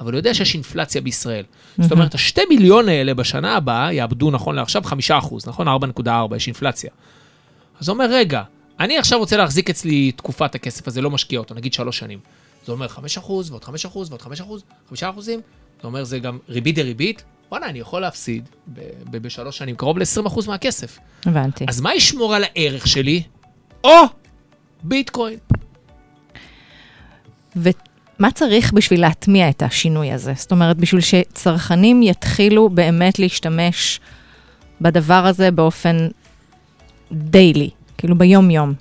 אבל 0.01 0.13
הוא 0.13 0.19
יודע 0.19 0.35
שיש 0.35 0.55
אינפלציה 0.55 1.01
בישראל. 1.01 1.45
זאת 1.79 1.93
אומרת, 1.93 2.15
ה-2 2.15 2.39
מיליון 2.49 2.89
האלה 2.89 3.15
בשנה 3.15 3.57
הבאה 3.57 3.93
יאבדו 3.93 4.31
נכון 4.31 4.55
לעכשיו 4.55 4.83
5 4.85 5.11
אחוז, 5.11 5.49
נכון? 5.49 5.69
4.4, 5.69 6.37
יש 6.37 6.47
אינפלציה. 6.47 6.91
אז 7.81 7.89
הוא 7.89 7.95
אומר, 7.95 8.07
רגע, 8.11 8.43
אני 8.81 8.99
עכשיו 8.99 9.19
רוצה 9.19 9.37
להחזיק 9.37 9.71
אצלי 9.71 10.13
תקופת 10.13 10.55
הכסף 10.55 10.89
הזה, 10.89 11.01
לא 11.01 11.11
משקיע 11.11 11.39
אותו, 11.39 11.55
נגיד 11.55 11.73
שלוש 11.73 11.99
שנים. 11.99 12.19
זה 12.67 12.73
אומר 12.73 12.89
5 12.89 13.19
אחוז, 13.19 13.51
ועוד 13.51 13.65
5 13.65 13.87
אחוז, 13.87 14.09
ועוד 14.09 14.23
5 14.23 14.41
אחוז, 14.41 14.63
5 14.89 15.03
אחוזים. 15.03 15.41
זה 15.81 15.87
אומר, 15.87 16.05
זה 16.05 16.19
גם 16.19 16.39
ריבית 16.49 16.75
דריבית. 16.75 17.25
וואלה, 17.51 17.67
אני 17.67 17.79
יכול 17.79 18.01
להפסיד 18.01 18.49
בשלוש 19.11 19.59
שנים 19.59 19.77
קרוב 19.77 19.99
ל-20 19.99 20.27
אחוז 20.27 20.47
מהכסף. 20.47 20.99
הבנתי. 21.27 21.65
אז 21.69 21.81
מה 21.81 21.95
ישמור 21.95 22.35
על 22.35 22.45
הערך 22.45 22.87
שלי? 22.87 23.23
או 23.85 23.91
ביטקוין. 24.83 25.39
ומה 28.21 28.31
צריך 28.31 28.73
בשביל 28.73 29.01
להטמיע 29.01 29.49
את 29.49 29.63
השינוי 29.63 30.13
הזה? 30.13 30.33
זאת 30.37 30.51
אומרת, 30.51 30.77
בשביל 30.77 31.01
שצרכנים 31.01 32.03
יתחילו 32.03 32.69
באמת 32.69 33.19
להשתמש 33.19 34.01
בדבר 34.81 35.27
הזה 35.27 35.51
באופן 35.51 36.09
דיילי, 37.13 37.71
כאילו 37.99 38.19
ביום-יום. 38.19 38.73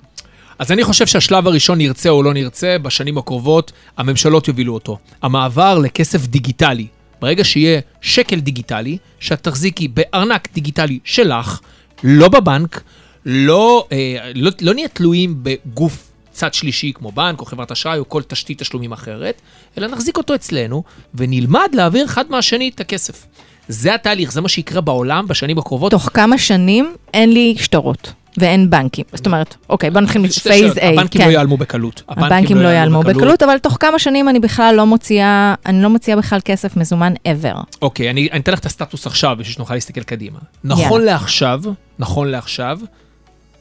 אז 0.58 0.72
אני 0.72 0.84
חושב 0.84 1.06
שהשלב 1.06 1.46
הראשון, 1.46 1.78
נרצה 1.78 2.08
או 2.08 2.22
לא 2.22 2.34
נרצה, 2.34 2.76
בשנים 2.78 3.18
הקרובות, 3.18 3.72
הממשלות 3.96 4.48
יובילו 4.48 4.74
אותו. 4.74 4.98
המעבר 5.22 5.78
לכסף 5.78 6.26
דיגיטלי. 6.26 6.86
ברגע 7.20 7.44
שיהיה 7.44 7.80
שקל 8.00 8.40
דיגיטלי, 8.40 8.98
שאת 9.20 9.42
תחזיקי 9.42 9.88
בארנק 9.88 10.48
דיגיטלי 10.54 10.98
שלך, 11.04 11.60
לא 12.04 12.28
בבנק, 12.28 12.82
לא, 13.26 13.86
אה, 13.92 14.30
לא, 14.34 14.50
לא 14.60 14.74
נהיה 14.74 14.88
תלויים 14.88 15.34
בגוף 15.42 16.09
צד 16.40 16.54
שלישי 16.54 16.92
כמו 16.94 17.12
בנק 17.12 17.40
או 17.40 17.44
חברת 17.44 17.72
אשראי 17.72 17.98
או 17.98 18.08
כל 18.08 18.22
תשתית 18.22 18.58
תשלומים 18.58 18.92
אחרת, 18.92 19.42
אלא 19.78 19.86
נחזיק 19.86 20.16
אותו 20.16 20.34
אצלנו 20.34 20.82
ונלמד 21.14 21.68
להעביר 21.72 22.04
אחד 22.04 22.24
מהשני 22.30 22.70
את 22.74 22.80
הכסף. 22.80 23.26
זה 23.68 23.94
התהליך, 23.94 24.32
זה 24.32 24.40
מה 24.40 24.48
שיקרה 24.48 24.80
בעולם 24.80 25.28
בשנים 25.28 25.58
הקרובות. 25.58 25.90
תוך 25.90 26.10
כמה 26.14 26.38
שנים 26.38 26.94
אין 27.14 27.32
לי 27.32 27.54
שטרות 27.58 28.12
ואין 28.38 28.70
בנקים. 28.70 29.04
זאת 29.12 29.26
אומרת, 29.26 29.56
אוקיי, 29.68 29.90
בוא 29.90 30.00
נתחיל 30.00 30.30
שאלות. 30.30 30.76
A. 30.76 30.84
הבנקים 30.84 31.20
כן. 31.20 31.26
לא 31.26 31.32
ייעלמו 31.32 31.56
בקלות. 31.56 32.02
הבנקים 32.08 32.56
לא 32.56 32.68
ייעלמו 32.68 33.02
בקלות, 33.02 33.42
אבל 33.42 33.58
תוך 33.58 33.76
כמה 33.80 33.98
שנים 33.98 34.28
אני 34.28 34.40
בכלל 34.40 34.74
לא 34.76 34.86
מוציאה, 34.86 35.54
אני 35.66 35.82
לא 35.82 35.90
מוציאה 35.90 36.16
בכלל 36.16 36.38
כסף 36.44 36.76
מזומן 36.76 37.14
ever. 37.28 37.58
אוקיי, 37.82 38.10
אני, 38.10 38.28
אני 38.32 38.40
אתן 38.40 38.52
לך 38.52 38.58
את 38.58 38.66
הסטטוס 38.66 39.06
עכשיו, 39.06 39.36
בשביל 39.38 39.54
שנוכל 39.54 39.74
להסתכל 39.74 40.02
קדימה. 40.02 40.38
נכון. 40.64 41.02
לעכשיו, 41.02 41.60
נכון 41.98 42.28
לעכשיו, 42.28 42.78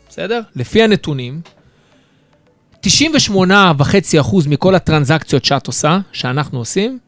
בסדר? 0.10 0.42
לפי 0.56 0.84
הנתונים, 0.84 1.42
98.5% 2.86 2.90
מכל 4.50 4.76
הטרנזקציות 4.76 5.46
שאת 5.46 5.68
עושה, 5.68 6.00
שאנחנו 6.12 6.60
עושים, 6.60 7.00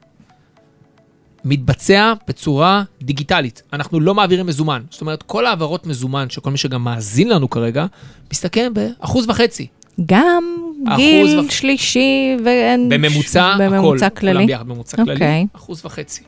מתבצע 1.46 2.14
בצורה 2.28 2.84
דיגיטלית. 3.02 3.62
אנחנו 3.74 4.00
לא 4.00 4.16
מעבירים 4.16 4.46
מזומן. 4.46 4.82
זאת 4.90 5.02
אומרת, 5.02 5.24
כל 5.24 5.46
העברות 5.46 5.86
מזומן, 5.86 6.30
שכל 6.30 6.52
מי 6.52 6.58
שגם 6.58 6.84
מאזין 6.84 7.30
לנו 7.30 7.50
כרגע, 7.50 7.86
מסתכם 8.32 8.72
באחוז 8.74 9.30
וחצי. 9.30 9.68
גם 10.06 10.44
אחוז 10.88 10.98
גיל 10.98 11.40
וח- 11.40 11.52
שלישי 11.52 12.36
ואין... 12.46 12.90
בממוצע, 12.90 13.52
הכל. 13.56 13.64
בממוצע 13.70 14.10
כללי. 14.10 14.34
כולם 14.34 14.48
ביחד 14.48 14.68
בממוצע 14.68 14.98
כללי, 14.98 15.14
אוקיי. 15.14 15.46
אחוז 15.54 15.82
וחצי. 15.86 16.24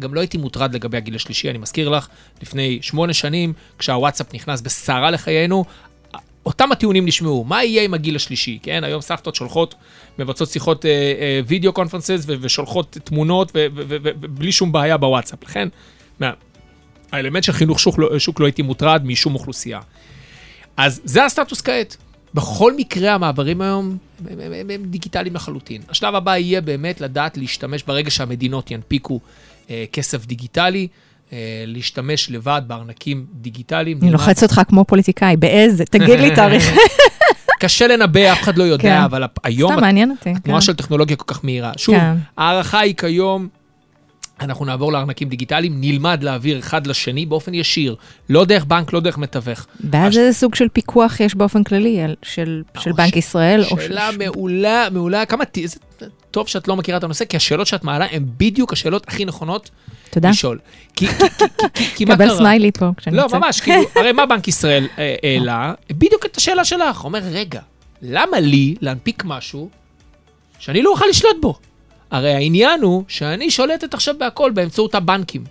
גם 0.00 0.14
לא 0.14 0.20
הייתי 0.20 0.38
מוטרד 0.38 0.74
לגבי 0.74 0.96
הגיל 0.96 1.14
השלישי, 1.14 1.50
אני 1.50 1.58
מזכיר 1.58 1.88
לך, 1.88 2.08
לפני 2.42 2.78
שמונה 2.82 3.12
שנים, 3.12 3.52
כשהוואטסאפ 3.78 4.34
נכנס 4.34 4.60
בסערה 4.60 5.10
לחיינו, 5.10 5.64
אותם 6.46 6.72
הטיעונים 6.72 7.06
נשמעו, 7.06 7.44
מה 7.44 7.64
יהיה 7.64 7.82
עם 7.82 7.94
הגיל 7.94 8.16
השלישי, 8.16 8.58
כן? 8.62 8.84
היום 8.84 9.00
סבתות 9.00 9.34
שולחות, 9.34 9.74
מבצעות 10.18 10.50
שיחות 10.50 10.86
אה, 10.86 10.90
אה, 10.90 11.40
וידאו 11.46 11.72
קונפרנסס 11.72 12.24
ושולחות 12.26 12.96
תמונות 13.04 13.52
ובלי 13.54 14.52
שום 14.52 14.72
בעיה 14.72 14.96
בוואטסאפ. 14.96 15.44
לכן, 15.44 15.68
מה, 16.20 16.30
האלמנט 17.12 17.44
של 17.44 17.52
חינוך 17.52 17.80
שוק 17.80 17.98
לא, 17.98 18.18
שוק 18.18 18.40
לא 18.40 18.46
הייתי 18.46 18.62
מוטרד 18.62 19.02
משום 19.04 19.34
אוכלוסייה. 19.34 19.80
אז 20.76 21.00
זה 21.04 21.24
הסטטוס 21.24 21.60
כעת. 21.60 21.96
בכל 22.34 22.76
מקרה 22.76 23.14
המעברים 23.14 23.60
היום 23.60 23.96
הם, 24.30 24.40
הם, 24.40 24.52
הם, 24.52 24.70
הם 24.70 24.84
דיגיטליים 24.84 25.34
לחלוטין. 25.34 25.82
השלב 25.88 26.14
הבא 26.14 26.36
יהיה 26.36 26.60
באמת 26.60 27.00
לדעת 27.00 27.36
להשתמש 27.36 27.82
ברגע 27.82 28.10
שהמדינות 28.10 28.70
ינפיקו 28.70 29.20
אה, 29.70 29.84
כסף 29.92 30.26
דיגיטלי, 30.26 30.88
להשתמש 31.66 32.30
לבד 32.30 32.62
בארנקים 32.66 33.26
דיגיטליים. 33.32 33.98
אני 34.02 34.10
לוחצת 34.10 34.42
אותך 34.42 34.60
כמו 34.68 34.84
פוליטיקאי, 34.84 35.36
באיזה? 35.36 35.84
תגיד 35.84 36.20
לי 36.20 36.34
תאריך. 36.34 36.72
קשה 37.60 37.86
לנבא, 37.86 38.32
אף 38.32 38.42
אחד 38.42 38.58
לא 38.58 38.64
יודע, 38.64 38.82
כן. 38.82 39.02
אבל 39.02 39.24
היום 39.44 39.72
סתם 39.72 39.80
מעניין 39.80 40.10
אותי. 40.10 40.30
התנועה 40.30 40.60
כן. 40.60 40.66
של 40.66 40.74
טכנולוגיה 40.74 41.16
כל 41.16 41.34
כך 41.34 41.44
מהירה. 41.44 41.72
שוב, 41.76 41.94
כן. 41.94 42.14
ההערכה 42.36 42.78
היא 42.78 42.94
כיום, 42.96 43.48
אנחנו 44.40 44.64
נעבור 44.64 44.92
לארנקים 44.92 45.28
דיגיטליים, 45.28 45.72
נלמד 45.80 46.22
להעביר 46.22 46.58
אחד 46.58 46.86
לשני 46.86 47.26
באופן 47.26 47.54
ישיר, 47.54 47.96
לא 48.28 48.44
דרך 48.44 48.64
בנק, 48.64 48.92
לא 48.92 49.00
דרך 49.00 49.18
מתווך. 49.18 49.66
ואז 49.90 50.18
איזה 50.18 50.38
סוג 50.38 50.54
של 50.54 50.68
פיקוח 50.72 51.20
יש 51.20 51.34
באופן 51.34 51.64
כללי 51.64 52.00
על- 52.02 52.14
של 52.22 52.62
של 52.80 52.90
או 52.90 52.96
בנק 52.96 53.14
ש- 53.14 53.16
ישראל? 53.16 53.64
שאלה 53.64 54.08
ש- 54.12 54.16
מעולה, 54.16 54.88
מעולה, 54.92 55.26
כמה, 55.26 55.44
איזה 55.56 55.76
טוב 56.30 56.48
שאת 56.48 56.68
לא 56.68 56.76
מכירה 56.76 56.98
את 56.98 57.04
הנושא, 57.04 57.24
כי 57.24 57.36
השאלות 57.36 57.66
שאת 57.66 57.84
מעלה 57.84 58.06
הן 58.10 58.24
בדיוק 58.36 58.72
השאלות 58.72 59.08
הכי 59.08 59.24
נכונות 59.24 59.70
תודה. 60.10 60.30
לשאול. 60.30 60.58
כי, 60.96 61.06
כי, 61.06 61.14
כי, 61.38 61.44
כי, 61.74 61.84
כי, 61.96 62.04
מה 62.04 62.14
קבל 62.14 62.26
קרה? 62.28 62.36
סמיילי 62.38 62.72
פה 62.72 62.90
כשאני 62.96 63.16
לא, 63.16 63.22
יוצאת. 63.22 63.40
ממש, 63.40 63.60
כאילו, 63.60 63.82
הרי 63.96 64.12
מה 64.12 64.26
בנק 64.26 64.48
ישראל 64.48 64.86
אה, 64.98 65.14
העלה? 65.22 65.72
בדיוק 65.90 66.26
את 66.26 66.36
השאלה 66.36 66.64
שלך. 66.64 67.04
אומר, 67.04 67.20
רגע, 67.32 67.60
למה 68.02 68.40
לי 68.40 68.74
להנפיק 68.80 69.22
משהו 69.24 69.68
שאני 70.58 70.82
לא 70.82 70.90
אוכל 70.90 71.04
לשלוט 71.10 71.36
בו. 71.40 71.54
הרי 72.10 72.34
העניין 72.34 72.82
הוא 72.82 73.04
שאני 73.08 73.50
שולטת 73.50 73.94
עכשיו 73.94 74.14
בהכל 74.18 74.50
באמצעות 74.50 74.94
הבנקים. 74.94 75.44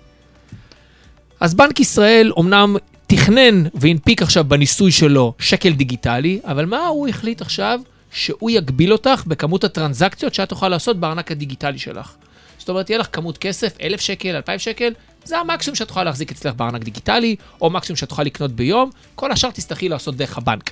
אז 1.39 1.53
בנק 1.53 1.79
ישראל 1.79 2.31
אומנם 2.31 2.75
תכנן 3.07 3.63
והנפיק 3.73 4.21
עכשיו 4.21 4.43
בניסוי 4.43 4.91
שלו 4.91 5.33
שקל 5.39 5.73
דיגיטלי, 5.73 6.39
אבל 6.43 6.65
מה 6.65 6.87
הוא 6.87 7.07
החליט 7.07 7.41
עכשיו? 7.41 7.79
שהוא 8.11 8.49
יגביל 8.49 8.93
אותך 8.93 9.23
בכמות 9.27 9.63
הטרנזקציות 9.63 10.33
שאת 10.33 10.49
תוכל 10.49 10.69
לעשות 10.69 10.99
בארנק 10.99 11.31
הדיגיטלי 11.31 11.79
שלך. 11.79 12.11
זאת 12.57 12.69
אומרת, 12.69 12.89
יהיה 12.89 12.99
לך 12.99 13.07
כמות 13.11 13.37
כסף, 13.37 13.77
1,000 13.81 14.01
שקל, 14.01 14.35
2,000 14.35 14.59
שקל, 14.59 14.93
זה 15.23 15.37
המקסימום 15.37 15.75
שאת 15.75 15.89
יכולה 15.89 16.05
להחזיק 16.05 16.31
אצלך 16.31 16.53
בארנק 16.55 16.83
דיגיטלי, 16.83 17.35
או 17.61 17.69
מקסימום 17.69 17.97
שאת 17.97 18.11
יכולה 18.11 18.25
לקנות 18.25 18.51
ביום, 18.51 18.89
כל 19.15 19.31
השאר 19.31 19.51
תצטרכי 19.51 19.89
לעשות 19.89 20.15
דרך 20.15 20.37
הבנק. 20.37 20.71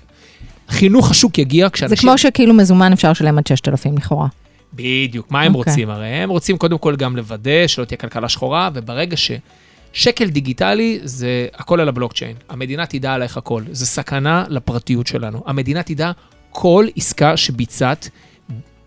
חינוך 0.69 1.11
השוק 1.11 1.37
יגיע 1.37 1.69
כשאנשים... 1.69 1.95
זה 1.95 2.01
כמו 2.01 2.17
שכאילו 2.17 2.53
מזומן 2.53 2.93
אפשר 2.93 3.11
לשלם 3.11 3.37
עד 3.37 3.47
6,000 3.47 3.97
לכאורה. 3.97 4.27
בדיוק, 4.73 5.31
מה 5.31 5.41
הם 5.41 5.55
אוקיי. 5.55 5.71
רוצים? 5.71 5.89
הרי 5.89 6.07
הם 6.07 6.29
רוצים 6.29 6.57
קודם 6.57 6.77
כל 6.77 6.95
גם 6.95 7.15
לוודא 7.15 7.67
שלא 7.67 7.85
תהיה 7.85 7.97
כלכלה 7.97 8.29
שחורה, 8.29 8.69
וברגע 8.73 9.15
ששקל 9.17 10.29
דיגיטלי 10.29 10.99
זה 11.03 11.47
הכל 11.53 11.79
על 11.79 11.87
הבלוקצ'יין. 11.87 12.35
המדינה 12.49 12.85
תדע 12.85 13.13
עלייך 13.13 13.37
הכל, 13.37 13.63
זה 13.71 13.85
סכנה 13.85 14.45
לפרטיות 14.49 15.07
שלנו. 15.07 15.43
המדינה 15.45 15.83
תדע 15.83 16.11
כל 16.49 16.87
עסקה 16.95 17.37
שביצעת, 17.37 18.09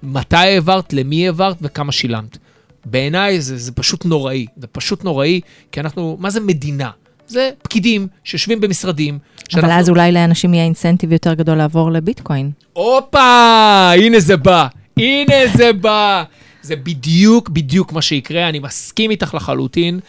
מתי 0.03 0.37
העברת, 0.37 0.93
למי 0.93 1.27
העברת 1.27 1.57
וכמה 1.63 1.93
שילמת. 1.93 2.39
בעיניי 2.85 3.41
זה, 3.41 3.57
זה 3.57 3.73
פשוט 3.73 4.05
נוראי, 4.05 4.47
זה 4.57 4.67
פשוט 4.67 5.05
נוראי, 5.05 5.41
כי 5.73 5.81
אנחנו, 5.81 6.17
מה 6.21 6.31
זה 6.31 6.41
מדינה? 6.41 6.91
זה 7.27 7.51
פקידים 7.63 8.09
שיושבים 8.25 8.61
במשרדים. 8.61 9.19
אבל 9.55 9.71
אז 9.71 9.91
אולי 9.91 10.13
לאנשים 10.13 10.55
יהיה 10.55 10.65
אינסנטיב 10.65 11.13
יותר 11.13 11.35
גדול 11.35 11.57
לעבור 11.57 11.93
לביטקוין. 11.93 12.51
הופה, 12.73 13.91
הנה 13.93 14.21
זה 14.21 14.37
בא, 14.37 14.67
הנה 14.99 15.35
זה 15.57 15.73
בא. 15.73 16.25
זה 16.63 16.77
בדיוק, 16.77 17.49
בדיוק 17.49 17.93
מה 17.93 18.03
שיקרה, 18.03 18.49
אני 18.49 18.59
מסכים 18.59 19.11
איתך 19.11 19.35
לחלוטין. 19.35 20.01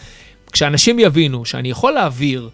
כשאנשים 0.52 1.00
יבינו 1.00 1.46
שאני 1.46 1.70
יכול 1.70 1.92
להעביר, 1.92 2.50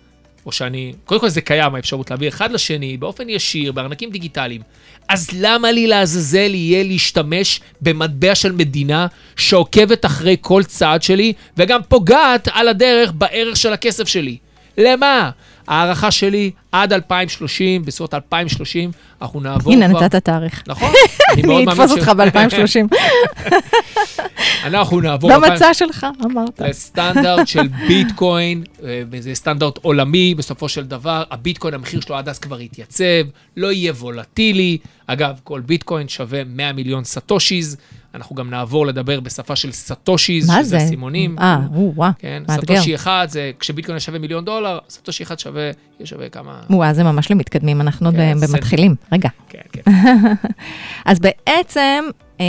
או 0.45 0.51
שאני, 0.51 0.93
קודם 1.05 1.21
כל 1.21 1.29
זה 1.29 1.41
קיים, 1.41 1.75
האפשרות 1.75 2.11
להעביר 2.11 2.29
אחד 2.29 2.51
לשני 2.51 2.97
באופן 2.97 3.29
ישיר, 3.29 3.71
בארנקים 3.71 4.09
דיגיטליים, 4.09 4.61
אז 5.07 5.29
למה 5.39 5.71
לי 5.71 5.87
לעזאזל 5.87 6.53
יהיה 6.53 6.83
להשתמש 6.83 7.59
במטבע 7.81 8.35
של 8.35 8.51
מדינה 8.51 9.07
שעוקבת 9.35 10.05
אחרי 10.05 10.37
כל 10.41 10.63
צעד 10.63 11.03
שלי, 11.03 11.33
וגם 11.57 11.79
פוגעת 11.87 12.47
על 12.51 12.67
הדרך 12.67 13.11
בערך 13.11 13.57
של 13.57 13.73
הכסף 13.73 14.07
שלי? 14.07 14.37
למה? 14.77 15.29
ההערכה 15.67 16.11
שלי, 16.11 16.51
עד 16.71 16.93
2030, 16.93 17.85
בסביבות 17.85 18.13
2030, 18.13 18.91
אנחנו 19.21 19.39
נעבור 19.39 19.73
הנה, 19.73 19.89
כבר... 19.89 20.01
נתת 20.01 20.15
תאריך. 20.15 20.63
נכון? 20.67 20.89
אני 21.33 21.41
מאוד 21.41 21.55
אני 21.55 21.65
מאמין 21.65 21.69
אתפוס 21.69 21.91
אותך 21.91 22.09
ב-2030. 22.09 22.95
אנחנו 24.67 25.01
נעבור... 25.01 25.31
במצע 25.33 25.73
שלך, 25.73 26.07
אמרת. 26.25 26.61
לסטנדרט 26.61 27.47
של 27.47 27.67
ביטקוין, 27.87 28.63
אה, 28.83 29.03
וזה 29.11 29.35
סטנדרט 29.35 29.77
עולמי, 29.81 30.35
בסופו 30.35 30.69
של 30.69 30.83
דבר, 30.85 31.23
הביטקוין, 31.31 31.73
המחיר 31.73 32.01
שלו 32.01 32.15
עד 32.15 32.29
אז 32.29 32.39
כבר 32.39 32.61
יתייצב, 32.61 33.23
לא 33.57 33.71
יהיה 33.71 33.93
וולטילי. 33.93 34.77
אגב, 35.07 35.39
כל 35.43 35.59
ביטקוין 35.59 36.07
שווה 36.07 36.43
100 36.43 36.73
מיליון 36.73 37.03
סטושיז. 37.03 37.77
אנחנו 38.15 38.35
גם 38.35 38.49
נעבור 38.49 38.85
לדבר 38.85 39.19
בשפה 39.19 39.55
של 39.55 39.71
סטושיז, 39.71 40.47
שזה 40.51 40.63
זה? 40.63 40.77
הסימונים. 40.77 41.39
אה, 41.39 41.57
או, 41.75 41.91
וואה, 41.95 42.11
כן, 42.19 42.43
מאתגר. 42.47 42.75
סטושי 42.75 42.95
אחד 42.95 43.27
זה, 43.29 43.51
כשביטקוין 43.59 43.99
שווה 43.99 44.19
מיליון 44.19 44.45
דולר, 44.45 44.79
סטושי 44.89 45.23
אחד 45.23 45.39
שווה, 45.39 45.61
יהיה 45.63 46.05
שווה 46.05 46.29
כמה... 46.29 46.59
וואה, 46.69 46.93
זה 46.93 47.03
ממש 47.03 47.31
למתקדמים, 47.31 47.81
אנחנו 47.81 48.07
עוד 48.07 48.15
כן, 48.15 48.33
ב- 48.35 48.37
זה- 48.37 48.47
במתחילים. 48.47 48.95
רגע. 49.11 49.29
כן, 49.49 49.59
כן. 49.71 49.81
אז 51.05 51.19
בעצם, 51.19 52.03
אה, 52.39 52.45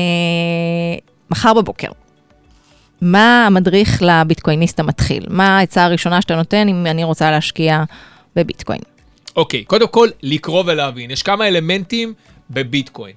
מחר 1.30 1.54
בבוקר, 1.54 1.88
מה 3.00 3.46
המדריך 3.46 4.02
לביטקויניסט 4.02 4.80
המתחיל? 4.80 5.26
מה 5.30 5.58
העצה 5.58 5.84
הראשונה 5.84 6.22
שאתה 6.22 6.36
נותן 6.36 6.68
אם 6.68 6.86
אני 6.86 7.04
רוצה 7.04 7.30
להשקיע 7.30 7.84
בביטקוין? 8.36 8.80
אוקיי, 9.36 9.64
קודם 9.64 9.88
כל, 9.88 10.08
לקרוא 10.22 10.62
ולהבין. 10.66 11.10
יש 11.10 11.22
כמה 11.22 11.48
אלמנטים 11.48 12.14
בביטקוין. 12.50 13.14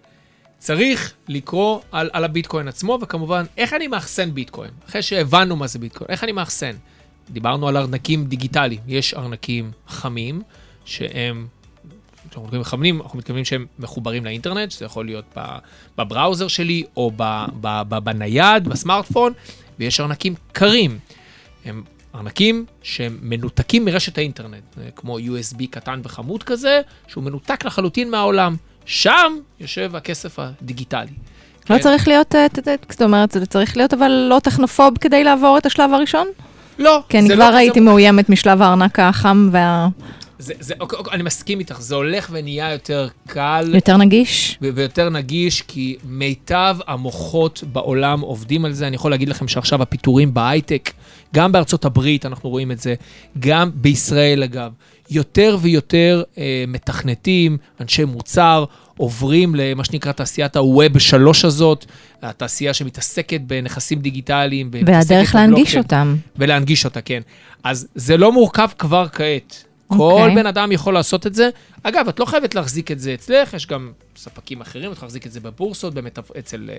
צריך 0.57 1.13
לקרוא 1.27 1.79
על, 1.91 2.09
על 2.13 2.23
הביטקוין 2.23 2.67
עצמו, 2.67 2.99
וכמובן, 3.01 3.45
איך 3.57 3.73
אני 3.73 3.87
מאחסן 3.87 4.33
ביטקוין? 4.33 4.71
אחרי 4.89 5.01
שהבנו 5.01 5.55
מה 5.55 5.67
זה 5.67 5.79
ביטקוין, 5.79 6.09
איך 6.09 6.23
אני 6.23 6.31
מאחסן? 6.31 6.75
דיברנו 7.29 7.67
על 7.67 7.77
ארנקים 7.77 8.25
דיגיטליים. 8.25 8.79
יש 8.87 9.13
ארנקים 9.13 9.71
חמים, 9.87 10.41
שהם, 10.85 11.47
כשאנחנו 12.29 12.41
מתכוונים 12.41 12.63
חמים, 12.63 13.01
אנחנו 13.01 13.19
מתכוונים 13.19 13.45
שהם 13.45 13.65
מחוברים 13.79 14.25
לאינטרנט, 14.25 14.71
שזה 14.71 14.85
יכול 14.85 15.05
להיות 15.05 15.37
בבראוזר 15.97 16.47
שלי, 16.47 16.83
או 16.97 17.11
ב, 17.15 17.45
ב, 17.61 17.81
ב, 17.89 17.97
בנייד, 17.97 18.67
בסמארטפון, 18.67 19.33
ויש 19.79 19.99
ארנקים 19.99 20.35
קרים. 20.51 20.99
הם 21.65 21.83
ארנקים 22.15 22.65
שהם 22.83 23.19
מנותקים 23.21 23.85
מרשת 23.85 24.17
האינטרנט, 24.17 24.77
כמו 24.95 25.19
USB 25.19 25.67
קטן 25.69 26.01
וחמוד 26.03 26.43
כזה, 26.43 26.81
שהוא 27.07 27.23
מנותק 27.23 27.65
לחלוטין 27.65 28.11
מהעולם. 28.11 28.55
שם 28.87 29.33
יושב 29.59 29.95
הכסף 29.95 30.39
הדיגיטלי. 30.39 31.11
לא 31.69 31.75
כן? 31.75 31.81
צריך 31.81 32.07
להיות, 32.07 32.35
אה, 32.35 32.45
זאת 32.89 33.01
אומרת, 33.01 33.31
זה 33.31 33.45
צריך 33.45 33.77
להיות 33.77 33.93
אבל 33.93 34.27
לא 34.29 34.39
טכנופוב 34.43 34.97
כדי 35.01 35.23
לעבור 35.23 35.57
את 35.57 35.65
השלב 35.65 35.93
הראשון? 35.93 36.27
לא, 36.79 36.99
כי 37.09 37.19
אני 37.19 37.29
כבר 37.29 37.49
לא, 37.49 37.55
הייתי 37.55 37.79
זה, 37.79 37.85
מאוימת 37.85 38.29
משלב 38.29 38.61
הארנק 38.61 38.99
החם 38.99 39.49
וה... 39.51 39.87
זה, 40.39 40.53
זה, 40.59 40.73
אוקיי, 40.79 40.99
אוקיי, 40.99 41.13
אני 41.13 41.23
מסכים 41.23 41.59
איתך, 41.59 41.81
זה 41.81 41.95
הולך 41.95 42.29
ונהיה 42.31 42.71
יותר 42.71 43.07
קל 43.27 43.71
יותר 43.73 43.97
נגיש. 43.97 44.57
ו- 44.61 44.69
ויותר 44.75 45.09
נגיש, 45.09 45.61
כי 45.61 45.97
מיטב 46.03 46.77
המוחות 46.87 47.63
בעולם 47.71 48.19
עובדים 48.21 48.65
על 48.65 48.73
זה. 48.73 48.87
אני 48.87 48.95
יכול 48.95 49.11
להגיד 49.11 49.29
לכם 49.29 49.47
שעכשיו 49.47 49.81
הפיטורים 49.81 50.33
בהייטק, 50.33 50.91
גם 51.35 51.51
בארצות 51.51 51.85
הברית 51.85 52.25
אנחנו 52.25 52.49
רואים 52.49 52.71
את 52.71 52.79
זה, 52.79 52.95
גם 53.39 53.71
בישראל 53.73 54.43
אגב, 54.43 54.71
יותר 55.09 55.57
ויותר 55.61 56.23
אה, 56.37 56.63
מתכנתים, 56.67 57.57
אנשי 57.81 58.05
מוצר, 58.05 58.65
עוברים 58.97 59.55
למה 59.55 59.83
שנקרא 59.83 60.11
תעשיית 60.11 60.55
הווב 60.55 60.97
שלוש 60.97 61.45
הזאת, 61.45 61.85
התעשייה 62.21 62.73
שמתעסקת 62.73 63.41
בנכסים 63.41 63.99
דיגיטליים. 63.99 64.71
והדרך 64.85 65.35
להנגיש 65.35 65.75
בבלוקצ'יין. 65.75 65.83
אותם. 65.83 66.15
ולהנגיש 66.35 66.85
אותה, 66.85 67.01
כן. 67.01 67.21
אז 67.63 67.87
זה 67.95 68.17
לא 68.17 68.31
מורכב 68.31 68.69
כבר 68.77 69.07
כעת. 69.07 69.63
כל 69.87 69.95
אוקיי. 69.97 70.35
בן 70.35 70.45
אדם 70.45 70.71
יכול 70.71 70.93
לעשות 70.93 71.27
את 71.27 71.35
זה. 71.35 71.49
אגב, 71.83 72.07
את 72.07 72.19
לא 72.19 72.25
חייבת 72.25 72.55
להחזיק 72.55 72.91
את 72.91 72.99
זה 72.99 73.13
אצלך, 73.13 73.53
יש 73.53 73.67
גם 73.67 73.91
ספקים 74.15 74.61
אחרים, 74.61 74.91
את 74.91 74.95
יכולה 74.95 75.07
להחזיק 75.07 75.25
את 75.25 75.31
זה 75.31 75.39
בבורסות, 75.39 75.93
באמת 75.93 76.19
אצל, 76.39 76.69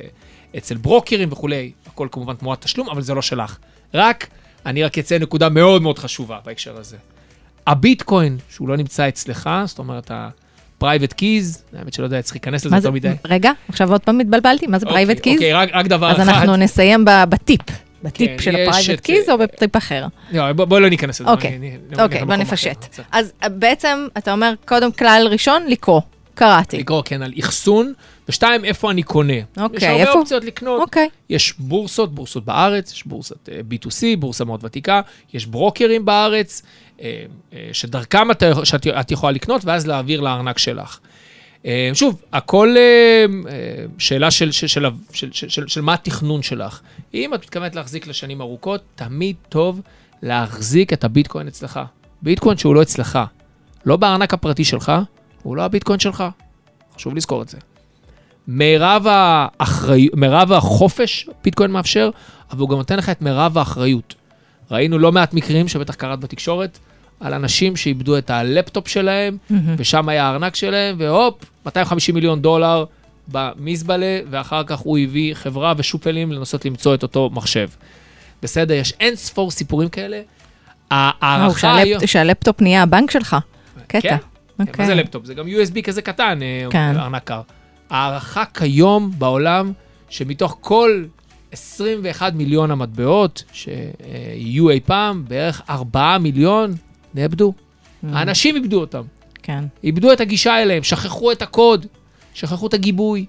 אצל 0.57 0.77
ברוקרים 0.77 1.33
וכולי, 1.33 1.73
הכל 1.87 2.09
כמובן 2.13 2.35
תמורת 2.35 2.63
תשלום, 2.63 2.89
אבל 2.89 3.03
זה 3.03 3.15
לא 3.15 3.23
שלך. 3.23 3.59
רק, 3.95 4.27
אני 4.67 4.83
רק 4.83 4.99
אציין 4.99 5.23
נקודה 5.23 5.49
מאוד 5.49 5.83
מאוד 5.83 5.99
חשובה 5.99 6.39
בהקשר 6.45 6.77
הזה. 6.77 6.97
הביטקוין, 7.69 8.37
שהוא 8.51 8.69
לא 8.69 8.77
נמצא 8.77 9.09
אצלך, 9.09 9.51
זאת 9.65 9.79
אומרת, 9.79 10.11
ה-private 10.11 11.13
keys, 11.21 11.77
האמת 11.79 11.93
שלא 11.95 12.05
יודע, 12.05 12.23
צריך 12.23 12.35
להיכנס 12.35 12.65
לזה 12.65 12.77
יותר 12.77 12.91
מדי. 12.91 13.13
רגע, 13.25 13.51
עכשיו 13.69 13.93
עוד 13.93 14.01
פעם 14.01 14.21
התבלבלתי, 14.21 14.67
מה 14.67 14.79
זה 14.79 14.87
private 14.87 15.17
אוקיי, 15.19 15.33
keys? 15.33 15.41
אוקיי, 15.43 15.53
רק, 15.53 15.69
רק 15.73 15.87
דבר 15.87 16.11
אז 16.11 16.17
אחד. 16.17 16.29
אנחנו 16.29 16.57
נסיים 16.57 17.05
ב- 17.05 17.25
בטיפ. 17.29 17.61
בטיפ 18.03 18.31
כן, 18.31 18.43
של 18.43 18.51
ה 18.57 18.61
private 18.61 18.91
את- 18.99 19.01
keys 19.01 19.29
או 19.31 19.39
בטיפ 19.39 19.77
אחר? 19.77 20.07
לא, 20.33 20.53
בוא, 20.53 20.65
בוא 20.65 20.79
לא 20.81 20.89
ניכנס 20.89 21.21
לזה. 21.21 21.31
אוקיי, 21.31 21.59
אוקיי, 21.99 22.25
בוא 22.25 22.35
נפשט. 22.37 22.87
אחר. 22.95 23.03
אז 23.13 23.33
בעצם 23.51 24.07
אתה 24.19 24.33
אומר, 24.33 24.53
קודם 24.69 24.93
כלל 24.93 25.29
ראשון, 25.31 25.67
לקרוא. 25.69 26.01
קראתי. 26.35 26.79
לקרוא, 26.79 27.03
כן, 27.05 27.23
על 27.23 27.33
אחסון, 27.41 27.93
ושתיים, 28.29 28.65
איפה 28.65 28.91
אני 28.91 29.03
קונה. 29.03 29.33
אוקיי, 29.57 29.77
יש 29.77 29.85
הרבה 29.85 30.01
איפה? 30.01 30.19
אופציות 30.19 30.45
לקנות. 30.45 30.81
אוקיי. 30.81 31.09
יש 31.31 31.55
בורסות, 31.59 32.15
בורסות 32.15 32.45
בארץ, 32.45 32.93
יש 32.93 33.07
בורסת 33.07 33.49
אה, 33.49 33.61
B2C, 33.71 34.17
בורסה 34.19 34.45
מאוד 34.45 34.65
ותיקה, 34.65 35.01
יש 35.35 35.47
ברוקרים 35.47 36.05
בארץ, 36.05 36.63
אה, 37.01 37.25
אה, 37.53 37.69
שדרכם 37.73 38.31
את, 38.31 38.43
שאת, 38.65 38.87
את 38.87 39.11
יכולה 39.11 39.33
לקנות, 39.33 39.65
ואז 39.65 39.87
להעביר 39.87 40.21
לארנק 40.21 40.59
שלך. 40.59 40.99
שוב, 41.95 42.23
הכל 42.33 42.75
שאלה 43.99 44.31
של, 44.31 44.53
של, 44.53 44.67
של, 44.67 44.87
של, 45.13 45.33
של, 45.33 45.49
של, 45.49 45.69
של 45.69 45.81
מה 45.81 45.95
התכנון 45.95 46.43
שלך. 46.43 46.81
אם 47.15 47.35
את 47.35 47.43
מתכוונת 47.43 47.75
להחזיק 47.75 48.07
לשנים 48.07 48.41
ארוכות, 48.41 48.83
תמיד 48.95 49.37
טוב 49.49 49.81
להחזיק 50.23 50.93
את 50.93 51.05
הביטקוין 51.05 51.49
אצלך. 51.49 51.81
ביטקוין 52.23 52.57
שהוא 52.59 52.75
לא 52.75 52.83
אצלך, 52.83 53.19
לא 53.87 53.97
בארנק 53.97 54.35
הפרטי 54.35 54.65
שלך, 54.65 54.93
הוא 55.43 55.57
לא 55.57 55.63
הביטקוין 55.63 55.99
שלך. 55.99 56.25
חשוב 56.95 57.15
לזכור 57.15 57.43
את 57.43 57.49
זה. 57.49 57.59
מירב, 58.49 59.07
האחרי... 59.09 60.09
מירב 60.17 60.53
החופש 60.53 61.29
ביטקוין 61.45 61.71
מאפשר, 61.71 62.11
אבל 62.51 62.61
הוא 62.61 62.69
גם 62.69 62.77
נותן 62.77 62.99
לך 62.99 63.09
את 63.09 63.23
מירב 63.23 63.59
האחריות. 63.59 64.15
ראינו 64.71 64.99
לא 64.99 65.13
מעט 65.13 65.35
מקרים 65.35 65.69
שבטח 65.69 65.95
קראת 65.95 66.21
בתקשורת, 66.21 66.79
על 67.21 67.35
אנשים 67.35 67.77
שאיבדו 67.77 68.19
את 68.19 68.31
הלפטופ 68.31 68.89
שלהם, 68.89 69.37
ושם 69.77 70.09
היה 70.09 70.25
הארנק 70.27 70.55
שלהם, 70.57 70.97
והופ, 70.99 71.35
250 71.67 72.15
מיליון 72.15 72.43
דולר 72.43 72.85
במזבלה, 73.29 74.21
ואחר 74.31 74.65
כך 74.65 74.79
הוא 74.79 74.99
הביא 74.99 75.35
חברה 75.35 75.73
ושופלים 75.77 76.33
לנסות 76.33 76.65
למצוא 76.65 76.95
את 76.95 77.03
אותו 77.03 77.31
מחשב. 77.33 77.69
בסדר, 78.43 78.75
יש 78.75 78.93
אין 79.01 79.17
ספור 79.17 79.51
סיפורים 79.51 79.89
כאלה. 79.89 80.21
ההערכה 80.91 81.77
היום... 81.77 82.01
שהלפ- 82.01 82.07
שהלפטופ 82.07 82.61
נהיה 82.61 82.83
הבנק 82.83 83.11
שלך. 83.11 83.37
קטע. 83.87 84.01
כן, 84.01 84.17
כן, 84.17 84.17
אוקיי. 84.61 84.75
מה 84.79 84.87
זה 84.87 84.95
לפטופ? 84.95 85.25
זה 85.27 85.35
גם 85.35 85.47
USB 85.47 85.83
כזה 85.83 86.03
קטן, 86.03 86.39
אה, 86.43 86.67
כן. 86.71 86.93
ארנק 86.99 87.25
קר. 87.25 87.41
ההערכה 87.91 88.45
כיום 88.45 89.11
בעולם 89.19 89.73
שמתוך 90.09 90.57
כל 90.61 91.05
21 91.53 92.33
מיליון 92.33 92.71
המטבעות 92.71 93.45
שיהיו 93.53 94.71
אי 94.71 94.81
פעם, 94.81 95.25
בערך 95.29 95.63
4 95.71 96.19
מיליון 96.19 96.75
נאבדו. 97.15 97.53
Mm. 97.53 98.07
האנשים 98.13 98.57
איבדו 98.57 98.81
אותם. 98.81 99.03
כן. 99.43 99.65
איבדו 99.85 100.13
את 100.13 100.21
הגישה 100.21 100.63
אליהם, 100.63 100.83
שכחו 100.83 101.33
את 101.33 101.43
הקוד, 101.43 101.87
שכחו 102.35 102.67
את 102.67 102.75
הגיבוי. 102.75 103.27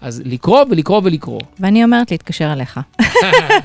אז 0.00 0.22
לקרוא 0.24 0.64
ולקרוא 0.70 1.00
ולקרוא. 1.04 1.40
ואני 1.60 1.84
אומרת 1.84 2.10
להתקשר 2.10 2.52
אליך. 2.52 2.80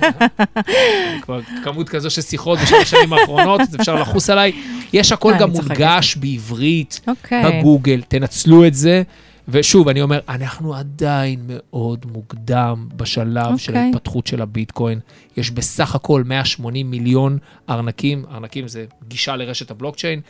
כבר 1.22 1.40
כמות 1.64 1.90
כזו 1.90 2.10
של 2.10 2.22
שיחות 2.22 2.60
בשלוש 2.60 2.82
השנים 2.82 3.14
האחרונות, 3.14 3.62
אז 3.62 3.76
אפשר 3.76 3.96
לחוס 3.96 4.30
עליי. 4.30 4.52
יש 4.94 5.12
הכל 5.12 5.34
אה, 5.34 5.40
גם. 5.40 5.50
מונגש 5.50 6.16
בעברית, 6.16 7.00
אוקיי. 7.08 7.60
בגוגל, 7.60 8.02
תנצלו 8.08 8.68
את 8.68 8.74
זה. 8.74 9.04
ושוב, 9.52 9.90
אני 9.90 10.02
אומר, 10.02 10.20
אנחנו 10.30 10.76
עדיין 10.76 11.40
מאוד 11.48 12.06
מוקדם 12.12 12.88
בשלב 12.96 13.58
של 13.58 13.72
אוקיי. 13.72 13.86
ההתפתחות 13.86 14.28
של 14.28 14.42
הביטקוין. 14.42 15.00
יש 15.38 15.52
בסך 15.52 15.96
הכל 15.96 16.24
180 16.26 16.92
מיליון 16.92 17.38
ארנקים, 17.70 18.26
ארנקים 18.32 18.68
זה 18.68 18.86
גישה 19.08 19.36
לרשת 19.36 19.72
הבלוקצ'יין, 19.72 20.22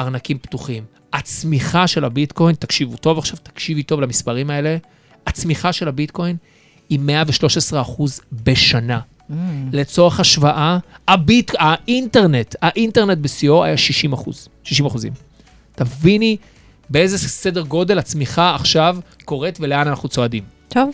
ארנקים 0.00 0.38
פתוחים. 0.38 0.84
הצמיחה 1.12 1.86
של 1.86 2.04
הביטקוין, 2.04 2.54
תקשיבו 2.54 2.96
טוב 2.96 3.18
עכשיו, 3.18 3.38
תקשיבי 3.42 3.82
טוב 3.82 4.00
למספרים 4.00 4.50
האלה, 4.50 4.76
הצמיחה 5.26 5.72
של 5.72 5.88
הביטקוין 5.88 6.36
היא 6.88 6.98
113 6.98 7.80
אחוז 7.80 8.20
בשנה. 8.32 9.00
Mm. 9.30 9.34
לצורך 9.72 10.20
השוואה, 10.20 10.78
הביט, 11.08 11.52
האינטרנט, 11.58 12.54
האינטרנט 12.62 13.18
בשיאו 13.18 13.64
היה 13.64 13.76
60 13.76 14.12
אחוז, 14.12 14.48
60 14.64 14.86
אחוזים. 14.86 15.12
תביני 15.74 16.36
באיזה 16.90 17.18
סדר 17.18 17.62
גודל 17.62 17.98
הצמיחה 17.98 18.54
עכשיו 18.54 18.96
קורית 19.24 19.58
ולאן 19.60 19.88
אנחנו 19.88 20.08
צועדים. 20.08 20.42
טוב, 20.68 20.90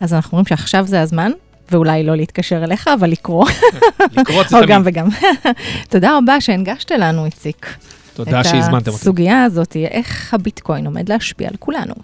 אז 0.00 0.14
אנחנו 0.14 0.30
אומרים 0.32 0.46
שעכשיו 0.46 0.86
זה 0.86 1.00
הזמן, 1.00 1.32
ואולי 1.70 2.02
לא 2.04 2.16
להתקשר 2.16 2.64
אליך, 2.64 2.88
אבל 2.98 3.10
לקרוא, 3.10 3.46
לקרוא 4.16 4.42
את 4.42 4.48
זה 4.48 4.56
או 4.56 4.62
תמיד. 4.62 4.74
גם 4.74 4.82
וגם. 4.84 5.08
תודה 5.90 6.18
רבה 6.18 6.40
שהנגשת 6.40 6.90
לנו, 6.90 7.24
איציק. 7.24 7.76
תודה 8.14 8.44
שהזמנתם 8.44 8.76
את 8.76 8.88
אותי. 8.88 8.96
הסוגיה 9.00 9.44
הזאת, 9.44 9.76
איך 9.76 10.34
הביטקוין 10.34 10.86
עומד 10.86 11.08
להשפיע 11.08 11.48
על 11.48 11.56
כולנו. 11.58 11.94